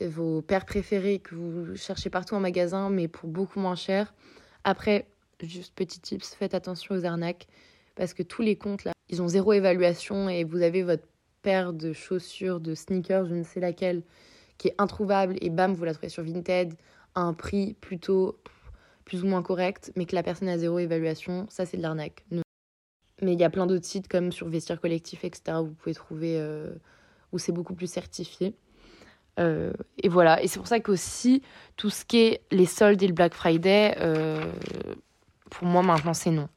vos 0.00 0.42
paires 0.42 0.64
préférées 0.64 1.18
que 1.18 1.34
vous 1.34 1.76
cherchez 1.76 2.08
partout 2.08 2.34
en 2.34 2.40
magasin, 2.40 2.88
mais 2.88 3.08
pour 3.08 3.28
beaucoup 3.28 3.60
moins 3.60 3.74
cher. 3.74 4.14
Après, 4.64 5.06
juste 5.42 5.74
petit 5.74 6.00
tips, 6.00 6.34
faites 6.34 6.54
attention 6.54 6.94
aux 6.94 7.04
arnaques 7.04 7.46
parce 7.94 8.14
que 8.14 8.22
tous 8.22 8.42
les 8.42 8.56
comptes 8.56 8.84
là, 8.84 8.92
ils 9.08 9.20
ont 9.20 9.28
zéro 9.28 9.52
évaluation 9.52 10.28
et 10.28 10.44
vous 10.44 10.62
avez 10.62 10.82
votre 10.82 11.04
paire 11.42 11.72
de 11.72 11.92
chaussures, 11.92 12.60
de 12.60 12.74
sneakers, 12.74 13.26
je 13.26 13.34
ne 13.34 13.42
sais 13.42 13.60
laquelle, 13.60 14.02
qui 14.58 14.68
est 14.68 14.74
introuvable 14.78 15.36
et 15.40 15.50
bam, 15.50 15.74
vous 15.74 15.84
la 15.84 15.92
trouvez 15.92 16.08
sur 16.08 16.22
Vinted 16.22 16.74
à 17.14 17.20
un 17.20 17.34
prix 17.34 17.74
plutôt 17.74 18.38
plus 19.04 19.24
ou 19.24 19.26
moins 19.26 19.42
correct, 19.42 19.92
mais 19.96 20.06
que 20.06 20.14
la 20.14 20.22
personne 20.22 20.48
a 20.48 20.56
zéro 20.56 20.78
évaluation, 20.78 21.46
ça 21.50 21.66
c'est 21.66 21.76
de 21.76 21.82
l'arnaque. 21.82 22.24
Mais 23.20 23.34
il 23.34 23.40
y 23.40 23.44
a 23.44 23.50
plein 23.50 23.66
d'autres 23.66 23.84
sites 23.84 24.08
comme 24.08 24.32
sur 24.32 24.48
Vestiaire 24.48 24.80
Collectif, 24.80 25.24
etc. 25.24 25.58
où 25.60 25.66
vous 25.66 25.74
pouvez 25.74 25.94
trouver 25.94 26.38
euh, 26.38 26.72
où 27.32 27.38
c'est 27.38 27.52
beaucoup 27.52 27.74
plus 27.74 27.86
certifié. 27.86 28.54
Euh, 29.38 29.72
et 29.98 30.08
voilà, 30.08 30.42
et 30.42 30.48
c'est 30.48 30.58
pour 30.58 30.68
ça 30.68 30.80
qu'aussi 30.80 31.42
tout 31.76 31.90
ce 31.90 32.04
qui 32.04 32.18
est 32.18 32.42
les 32.50 32.66
soldes 32.66 33.02
et 33.02 33.06
le 33.06 33.14
Black 33.14 33.34
Friday, 33.34 33.94
euh, 33.98 34.44
pour 35.50 35.66
moi 35.66 35.82
maintenant 35.82 36.12
c'est 36.12 36.30
non. 36.30 36.48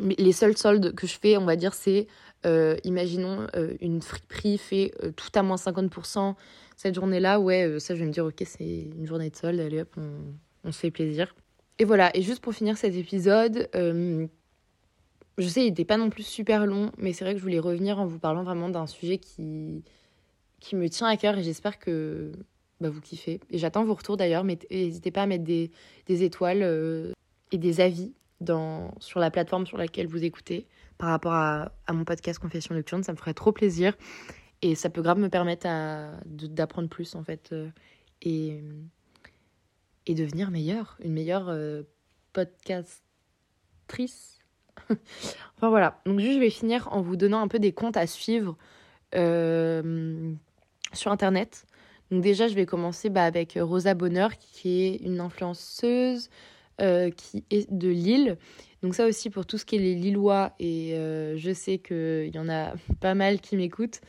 les 0.00 0.32
seuls 0.32 0.56
soldes 0.56 0.94
que 0.94 1.06
je 1.06 1.18
fais, 1.18 1.36
on 1.36 1.44
va 1.44 1.56
dire, 1.56 1.74
c'est 1.74 2.06
imaginons 2.84 3.46
une 3.80 4.00
friperie 4.00 4.58
fait 4.58 4.92
tout 5.16 5.30
à 5.34 5.42
moins 5.42 5.56
50% 5.56 6.34
cette 6.76 6.94
journée-là, 6.94 7.40
ouais, 7.40 7.78
ça 7.78 7.94
je 7.94 8.00
vais 8.00 8.06
me 8.06 8.12
dire, 8.12 8.24
ok, 8.24 8.42
c'est 8.44 8.64
une 8.64 9.06
journée 9.06 9.30
de 9.30 9.36
solde, 9.36 9.60
allez 9.60 9.80
hop, 9.80 9.92
on, 9.96 10.10
on 10.64 10.72
se 10.72 10.78
fait 10.78 10.90
plaisir. 10.90 11.34
Et 11.78 11.84
voilà, 11.84 12.14
et 12.16 12.22
juste 12.22 12.40
pour 12.40 12.54
finir 12.54 12.76
cet 12.76 12.94
épisode, 12.94 13.68
euh, 13.74 14.26
je 15.38 15.46
sais, 15.46 15.62
il 15.62 15.68
n'était 15.68 15.84
pas 15.84 15.96
non 15.96 16.10
plus 16.10 16.24
super 16.24 16.66
long, 16.66 16.90
mais 16.98 17.12
c'est 17.12 17.24
vrai 17.24 17.34
que 17.34 17.38
je 17.38 17.44
voulais 17.44 17.60
revenir 17.60 18.00
en 18.00 18.06
vous 18.06 18.18
parlant 18.18 18.42
vraiment 18.42 18.68
d'un 18.68 18.86
sujet 18.86 19.18
qui, 19.18 19.84
qui 20.60 20.76
me 20.76 20.88
tient 20.88 21.06
à 21.06 21.16
cœur 21.16 21.36
et 21.38 21.42
j'espère 21.42 21.78
que 21.78 22.32
bah, 22.80 22.90
vous 22.90 23.00
kiffez. 23.00 23.40
Et 23.50 23.58
j'attends 23.58 23.84
vos 23.84 23.94
retours 23.94 24.16
d'ailleurs, 24.16 24.44
mais 24.44 24.58
n'hésitez 24.70 25.10
pas 25.10 25.22
à 25.22 25.26
mettre 25.26 25.44
des, 25.44 25.70
des 26.06 26.22
étoiles 26.24 26.62
euh, 26.62 27.12
et 27.52 27.58
des 27.58 27.80
avis 27.80 28.12
dans, 28.40 28.94
sur 29.00 29.20
la 29.20 29.30
plateforme 29.30 29.66
sur 29.66 29.78
laquelle 29.78 30.06
vous 30.06 30.24
écoutez 30.24 30.66
par 30.96 31.10
rapport 31.10 31.32
à, 31.32 31.72
à 31.86 31.92
mon 31.92 32.04
podcast 32.04 32.38
Confession 32.38 32.74
Nocturne, 32.74 33.02
ça 33.02 33.12
me 33.12 33.16
ferait 33.16 33.34
trop 33.34 33.52
plaisir 33.52 33.96
et 34.62 34.74
ça 34.74 34.90
peut 34.90 35.02
grave 35.02 35.18
me 35.18 35.28
permettre 35.28 35.66
d'apprendre 36.26 36.88
plus 36.88 37.14
en 37.14 37.22
fait. 37.22 37.50
Euh, 37.52 37.68
et 38.22 38.60
et 40.08 40.14
devenir 40.14 40.50
meilleure, 40.50 40.96
une 41.04 41.12
meilleure 41.12 41.48
euh, 41.48 41.82
podcastrice. 42.32 43.02
enfin 45.56 45.68
voilà, 45.68 46.00
donc 46.06 46.18
juste 46.18 46.34
je 46.34 46.38
vais 46.40 46.50
finir 46.50 46.88
en 46.92 47.02
vous 47.02 47.16
donnant 47.16 47.40
un 47.40 47.48
peu 47.48 47.58
des 47.58 47.72
comptes 47.72 47.96
à 47.96 48.06
suivre 48.06 48.56
euh, 49.14 50.32
sur 50.92 51.10
Internet. 51.10 51.64
Donc 52.10 52.22
déjà 52.22 52.48
je 52.48 52.54
vais 52.54 52.66
commencer 52.66 53.10
bah, 53.10 53.24
avec 53.24 53.58
Rosa 53.60 53.94
Bonheur 53.94 54.36
qui 54.38 54.82
est 54.84 54.96
une 54.96 55.20
influenceuse 55.20 56.30
euh, 56.80 57.10
qui 57.10 57.44
est 57.50 57.70
de 57.70 57.88
Lille. 57.88 58.36
Donc 58.82 58.94
ça 58.94 59.06
aussi 59.06 59.30
pour 59.30 59.44
tout 59.44 59.58
ce 59.58 59.64
qui 59.64 59.76
est 59.76 59.80
les 59.80 59.94
Lillois 59.94 60.52
et 60.58 60.92
je 61.36 61.52
sais 61.52 61.78
qu'il 61.78 62.34
y 62.34 62.38
en 62.38 62.48
a 62.48 62.74
pas 63.00 63.14
mal 63.14 63.40
qui 63.40 63.56
m'écoutent. 63.56 64.00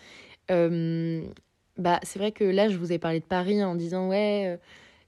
bah, 0.48 2.00
c'est 2.04 2.20
vrai 2.20 2.32
que 2.32 2.44
là 2.44 2.70
je 2.70 2.78
vous 2.78 2.92
ai 2.92 3.00
parlé 3.00 3.20
de 3.20 3.26
Paris 3.26 3.64
en 3.64 3.76
disant 3.76 4.10
ouais 4.10 4.60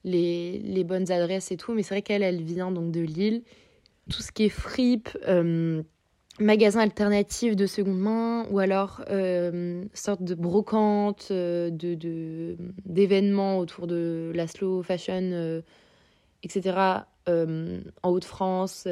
les, 0.03 0.59
les 0.59 0.83
bonnes 0.83 1.11
adresses 1.11 1.51
et 1.51 1.57
tout. 1.57 1.73
Mais 1.73 1.83
c'est 1.83 1.93
vrai 1.93 2.01
qu'elle, 2.01 2.23
elle 2.23 2.41
vient 2.41 2.71
donc 2.71 2.91
de 2.91 3.01
Lille. 3.01 3.43
Tout 4.09 4.21
ce 4.21 4.31
qui 4.31 4.45
est 4.45 4.49
fripe, 4.49 5.09
euh, 6.41 6.45
magasin 6.45 6.81
alternatif 6.81 7.55
de 7.55 7.65
seconde 7.65 7.99
main 7.99 8.45
ou 8.49 8.59
alors 8.59 9.03
euh, 9.09 9.85
sorte 9.93 10.23
de 10.23 10.35
brocante, 10.35 11.27
euh, 11.31 11.69
de, 11.69 12.57
d'événements 12.85 13.59
autour 13.59 13.87
de 13.87 14.31
la 14.33 14.47
slow 14.47 14.83
fashion, 14.83 15.31
euh, 15.33 15.61
etc. 16.43 17.05
en 17.27 18.09
Haute-France. 18.09 18.87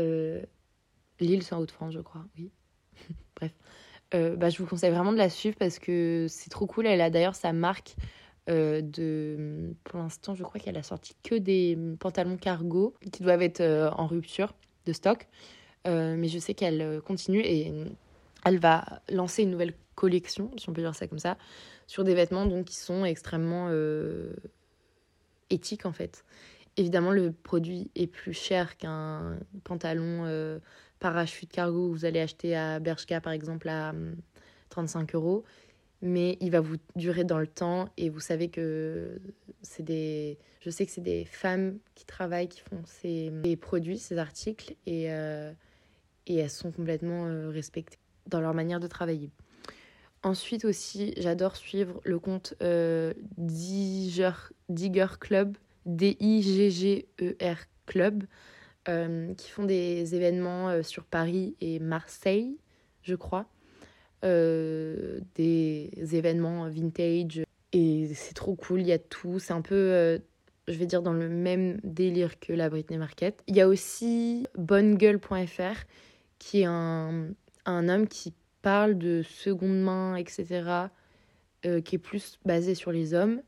Lille, 1.19 1.43
c'est 1.43 1.53
en 1.53 1.59
Haute-France, 1.59 1.93
je 1.93 1.99
crois, 1.99 2.25
oui. 2.37 2.51
Bref. 3.35 3.51
bah, 4.37 4.49
je 4.49 4.57
vous 4.57 4.65
conseille 4.65 4.91
vraiment 4.91 5.11
de 5.11 5.17
la 5.17 5.29
suivre 5.29 5.55
parce 5.57 5.79
que 5.79 6.27
c'est 6.29 6.49
trop 6.49 6.67
cool. 6.67 6.87
Elle 6.87 7.01
a 7.01 7.09
d'ailleurs 7.09 7.35
sa 7.35 7.53
marque 7.53 7.95
euh, 8.49 8.81
de, 8.81 9.75
pour 9.83 9.99
l'instant, 9.99 10.33
je 10.33 10.43
crois 10.43 10.59
qu'elle 10.59 10.77
a 10.77 10.83
sorti 10.83 11.15
que 11.23 11.35
des 11.35 11.77
pantalons 11.99 12.37
cargo 12.37 12.95
qui 13.11 13.21
doivent 13.21 13.43
être 13.43 13.61
euh, 13.61 13.91
en 13.91 14.07
rupture 14.07 14.53
de 14.85 14.93
stock. 14.93 15.27
Euh, 15.87 16.15
mais 16.17 16.27
je 16.27 16.39
sais 16.39 16.53
qu'elle 16.53 17.01
continue 17.01 17.41
et 17.41 17.71
elle 18.45 18.59
va 18.59 19.01
lancer 19.09 19.43
une 19.43 19.51
nouvelle 19.51 19.73
collection, 19.95 20.51
si 20.57 20.69
on 20.69 20.73
peut 20.73 20.81
dire 20.81 20.95
ça 20.95 21.07
comme 21.07 21.19
ça, 21.19 21.37
sur 21.87 22.03
des 22.03 22.13
vêtements 22.13 22.45
donc, 22.45 22.65
qui 22.65 22.75
sont 22.75 23.05
extrêmement 23.05 23.69
éthiques 25.49 25.85
en 25.85 25.91
fait. 25.91 26.23
Évidemment, 26.77 27.11
le 27.11 27.31
produit 27.31 27.91
est 27.95 28.07
plus 28.07 28.33
cher 28.33 28.77
qu'un 28.77 29.37
pantalon 29.63 30.59
parachute 30.99 31.51
cargo 31.51 31.89
que 31.89 31.93
vous 31.93 32.05
allez 32.05 32.19
acheter 32.19 32.55
à 32.55 32.79
Bershka 32.79 33.21
par 33.21 33.33
exemple 33.33 33.69
à 33.69 33.93
35 34.69 35.15
euros 35.15 35.43
mais 36.01 36.37
il 36.39 36.51
va 36.51 36.61
vous 36.61 36.77
durer 36.95 37.23
dans 37.23 37.39
le 37.39 37.47
temps 37.47 37.89
et 37.97 38.09
vous 38.09 38.19
savez 38.19 38.49
que 38.49 39.19
c'est 39.61 39.83
des 39.83 40.37
je 40.61 40.69
sais 40.69 40.85
que 40.85 40.91
c'est 40.91 41.01
des 41.01 41.25
femmes 41.25 41.77
qui 41.95 42.05
travaillent 42.05 42.47
qui 42.47 42.61
font 42.61 42.81
ces, 42.85 43.31
produits 43.59 43.97
ces 43.97 44.17
articles 44.17 44.75
et 44.85 45.11
euh, 45.11 45.51
et 46.27 46.37
elles 46.37 46.49
sont 46.49 46.71
complètement 46.71 47.25
euh, 47.25 47.49
respectées 47.49 47.99
dans 48.27 48.41
leur 48.41 48.53
manière 48.53 48.79
de 48.79 48.87
travailler 48.87 49.31
ensuite 50.23 50.65
aussi 50.65 51.13
j'adore 51.17 51.55
suivre 51.55 52.01
le 52.03 52.19
compte 52.19 52.53
euh, 52.61 53.13
Digger, 53.37 54.31
Digger 54.67 55.07
Club 55.19 55.57
D 55.85 56.17
I 56.19 56.41
G 56.41 56.69
G 56.69 57.07
E 57.21 57.35
R 57.41 57.57
Club 57.85 58.23
qui 59.37 59.51
font 59.51 59.65
des 59.65 60.15
événements 60.15 60.81
sur 60.81 61.03
Paris 61.03 61.55
et 61.61 61.77
Marseille 61.77 62.57
je 63.03 63.13
crois 63.13 63.47
euh, 64.25 65.21
des 65.35 65.89
événements 66.13 66.67
vintage. 66.69 67.43
Et 67.71 68.09
c'est 68.13 68.33
trop 68.33 68.55
cool, 68.55 68.81
il 68.81 68.87
y 68.87 68.91
a 68.91 68.99
tout. 68.99 69.39
C'est 69.39 69.53
un 69.53 69.61
peu, 69.61 69.75
euh, 69.75 70.19
je 70.67 70.73
vais 70.73 70.85
dire, 70.85 71.01
dans 71.01 71.13
le 71.13 71.29
même 71.29 71.79
délire 71.83 72.39
que 72.39 72.51
la 72.51 72.69
Britney 72.69 72.97
Market. 72.97 73.41
Il 73.47 73.55
y 73.55 73.61
a 73.61 73.67
aussi 73.67 74.45
bonnegueule.fr, 74.57 75.85
qui 76.39 76.61
est 76.61 76.65
un, 76.65 77.29
un 77.65 77.89
homme 77.89 78.07
qui 78.07 78.33
parle 78.61 78.97
de 78.97 79.21
seconde 79.21 79.81
main, 79.81 80.15
etc., 80.15 80.87
euh, 81.65 81.81
qui 81.81 81.95
est 81.95 81.99
plus 81.99 82.39
basé 82.45 82.73
sur 82.73 82.91
les 82.91 83.13
hommes, 83.13 83.41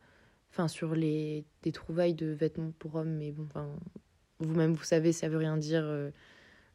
enfin 0.51 0.67
sur 0.67 0.95
les 0.95 1.45
des 1.63 1.71
trouvailles 1.71 2.13
de 2.13 2.27
vêtements 2.27 2.73
pour 2.77 2.95
hommes, 2.95 3.15
mais 3.17 3.31
bon, 3.31 3.43
enfin, 3.43 3.69
vous-même 4.39 4.73
vous 4.73 4.83
savez, 4.83 5.13
ça 5.13 5.29
veut 5.29 5.37
rien 5.37 5.57
dire 5.57 6.11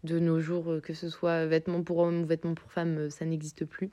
de 0.07 0.19
nos 0.19 0.41
jours, 0.41 0.73
euh, 0.73 0.81
que 0.81 0.95
ce 0.95 1.11
soit 1.11 1.45
vêtements 1.47 1.83
pour 1.83 1.99
hommes 1.99 2.23
ou 2.23 2.27
vêtements 2.27 2.55
pour 2.55 2.73
femmes, 2.73 2.97
euh, 2.97 3.11
ça 3.11 3.27
n'existe 3.27 3.67
plus. 3.67 3.91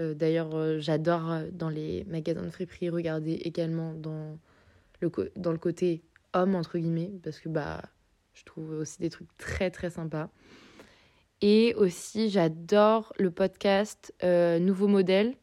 Euh, 0.00 0.14
d'ailleurs, 0.14 0.80
j'adore 0.80 1.42
dans 1.52 1.68
les 1.68 2.04
magasins 2.04 2.42
de 2.42 2.50
friperie 2.50 2.90
regarder 2.90 3.32
également 3.32 3.94
dans 3.94 4.38
le, 5.00 5.10
dans 5.36 5.52
le 5.52 5.58
côté 5.58 6.02
homme, 6.34 6.54
entre 6.54 6.78
guillemets, 6.78 7.12
parce 7.22 7.38
que 7.38 7.48
bah, 7.48 7.82
je 8.34 8.44
trouve 8.44 8.70
aussi 8.72 8.98
des 8.98 9.10
trucs 9.10 9.34
très 9.38 9.70
très 9.70 9.90
sympas. 9.90 10.28
Et 11.42 11.74
aussi, 11.76 12.30
j'adore 12.30 13.12
le 13.18 13.30
podcast 13.30 14.12
Nouveau 14.22 14.88
Modèle. 14.88 15.34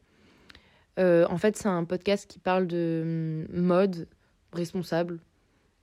en 0.98 1.38
fait, 1.38 1.56
c'est 1.56 1.68
un 1.68 1.84
podcast 1.84 2.28
qui 2.28 2.38
parle 2.38 2.66
de 2.66 3.46
hum, 3.50 3.60
mode 3.60 4.08
responsable 4.52 5.20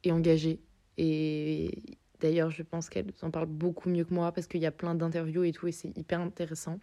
et 0.03 0.11
engagé. 0.11 0.59
Et 0.97 1.97
D'ailleurs, 2.21 2.51
je 2.51 2.61
pense 2.61 2.87
qu'elle 2.87 3.11
en 3.23 3.31
parle 3.31 3.47
beaucoup 3.47 3.89
mieux 3.89 4.05
que 4.05 4.13
moi 4.13 4.31
parce 4.31 4.47
qu'il 4.47 4.61
y 4.61 4.65
a 4.67 4.71
plein 4.71 4.93
d'interviews 4.93 5.43
et 5.43 5.51
tout 5.51 5.67
et 5.67 5.71
c'est 5.71 5.95
hyper 5.97 6.21
intéressant. 6.21 6.79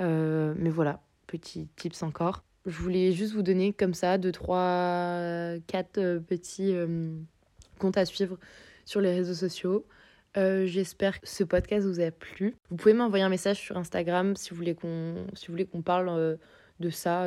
Euh, 0.00 0.54
mais 0.56 0.70
voilà, 0.70 1.02
petit 1.26 1.68
tips 1.76 2.02
encore. 2.02 2.42
Je 2.64 2.76
voulais 2.78 3.12
juste 3.12 3.34
vous 3.34 3.42
donner 3.42 3.72
comme 3.72 3.94
ça 3.94 4.16
deux, 4.16 4.32
trois, 4.32 5.54
quatre 5.66 5.98
euh, 5.98 6.18
petits 6.18 6.74
euh, 6.74 7.10
comptes 7.78 7.98
à 7.98 8.06
suivre 8.06 8.38
sur 8.86 9.00
les 9.00 9.12
réseaux 9.14 9.34
sociaux. 9.34 9.86
J'espère 10.34 11.20
que 11.20 11.28
ce 11.28 11.42
podcast 11.44 11.86
vous 11.86 12.00
a 12.00 12.10
plu. 12.10 12.54
Vous 12.70 12.76
pouvez 12.76 12.94
m'envoyer 12.94 13.24
un 13.24 13.28
message 13.28 13.58
sur 13.58 13.76
Instagram 13.76 14.36
si 14.36 14.50
vous 14.50 14.56
voulez 14.56 14.74
qu'on 14.74 15.26
si 15.34 15.48
qu'on 15.66 15.82
parle 15.82 16.38
de 16.80 16.90
ça 16.90 17.26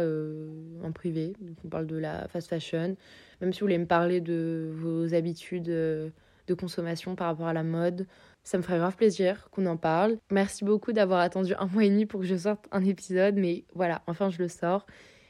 en 0.83 0.91
privé, 0.91 1.33
qu'on 1.61 1.69
parle 1.69 1.87
de 1.87 1.97
la 1.97 2.27
fast 2.29 2.47
fashion. 2.47 2.95
Même 3.41 3.53
si 3.53 3.59
vous 3.59 3.65
voulez 3.65 3.77
me 3.77 3.85
parler 3.85 4.21
de 4.21 4.69
vos 4.73 5.13
habitudes 5.13 5.63
de 6.47 6.53
consommation 6.53 7.15
par 7.15 7.27
rapport 7.27 7.47
à 7.47 7.53
la 7.53 7.63
mode. 7.63 8.07
Ça 8.43 8.57
me 8.57 8.63
ferait 8.63 8.77
grave 8.79 8.95
plaisir 8.95 9.49
qu'on 9.51 9.65
en 9.67 9.77
parle. 9.77 10.17
Merci 10.31 10.65
beaucoup 10.65 10.93
d'avoir 10.93 11.19
attendu 11.19 11.53
un 11.59 11.67
mois 11.67 11.83
et 11.85 11.89
demi 11.89 12.05
pour 12.05 12.21
que 12.21 12.25
je 12.25 12.35
sorte 12.35 12.65
un 12.71 12.83
épisode, 12.83 13.35
mais 13.35 13.65
voilà, 13.75 14.01
enfin 14.07 14.29
je 14.29 14.39
le 14.39 14.47
sors. 14.47 14.85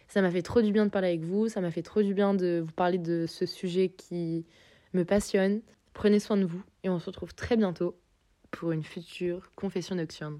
Ça 0.07 0.21
m'a 0.21 0.31
fait 0.31 0.41
trop 0.41 0.61
du 0.61 0.71
bien 0.71 0.85
de 0.85 0.91
parler 0.91 1.09
avec 1.09 1.21
vous, 1.21 1.47
ça 1.47 1.61
m'a 1.61 1.71
fait 1.71 1.81
trop 1.81 2.01
du 2.01 2.13
bien 2.13 2.33
de 2.33 2.61
vous 2.65 2.71
parler 2.71 2.97
de 2.97 3.25
ce 3.27 3.45
sujet 3.45 3.89
qui 3.89 4.45
me 4.93 5.03
passionne. 5.03 5.61
Prenez 5.93 6.19
soin 6.19 6.37
de 6.37 6.45
vous 6.45 6.63
et 6.83 6.89
on 6.89 6.99
se 6.99 7.07
retrouve 7.07 7.33
très 7.33 7.57
bientôt 7.57 7.99
pour 8.51 8.71
une 8.71 8.83
future 8.83 9.51
confession 9.55 9.95
nocturne. 9.95 10.39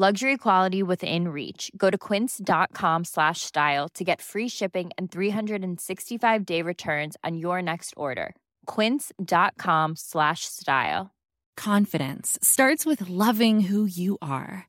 Luxury 0.00 0.36
quality 0.36 0.80
within 0.80 1.26
reach. 1.26 1.72
Go 1.76 1.90
to 1.90 1.98
quince.com 1.98 3.02
slash 3.02 3.40
style 3.40 3.88
to 3.94 4.04
get 4.04 4.22
free 4.22 4.46
shipping 4.48 4.90
and 4.96 5.10
365 5.10 6.46
day 6.46 6.62
returns 6.62 7.16
on 7.24 7.36
your 7.36 7.60
next 7.60 7.94
order. 7.96 8.36
Quince.com 8.66 9.96
slash 9.96 10.44
style. 10.44 11.10
Confidence 11.56 12.38
starts 12.40 12.86
with 12.86 13.08
loving 13.08 13.58
who 13.62 13.86
you 13.86 14.18
are. 14.22 14.68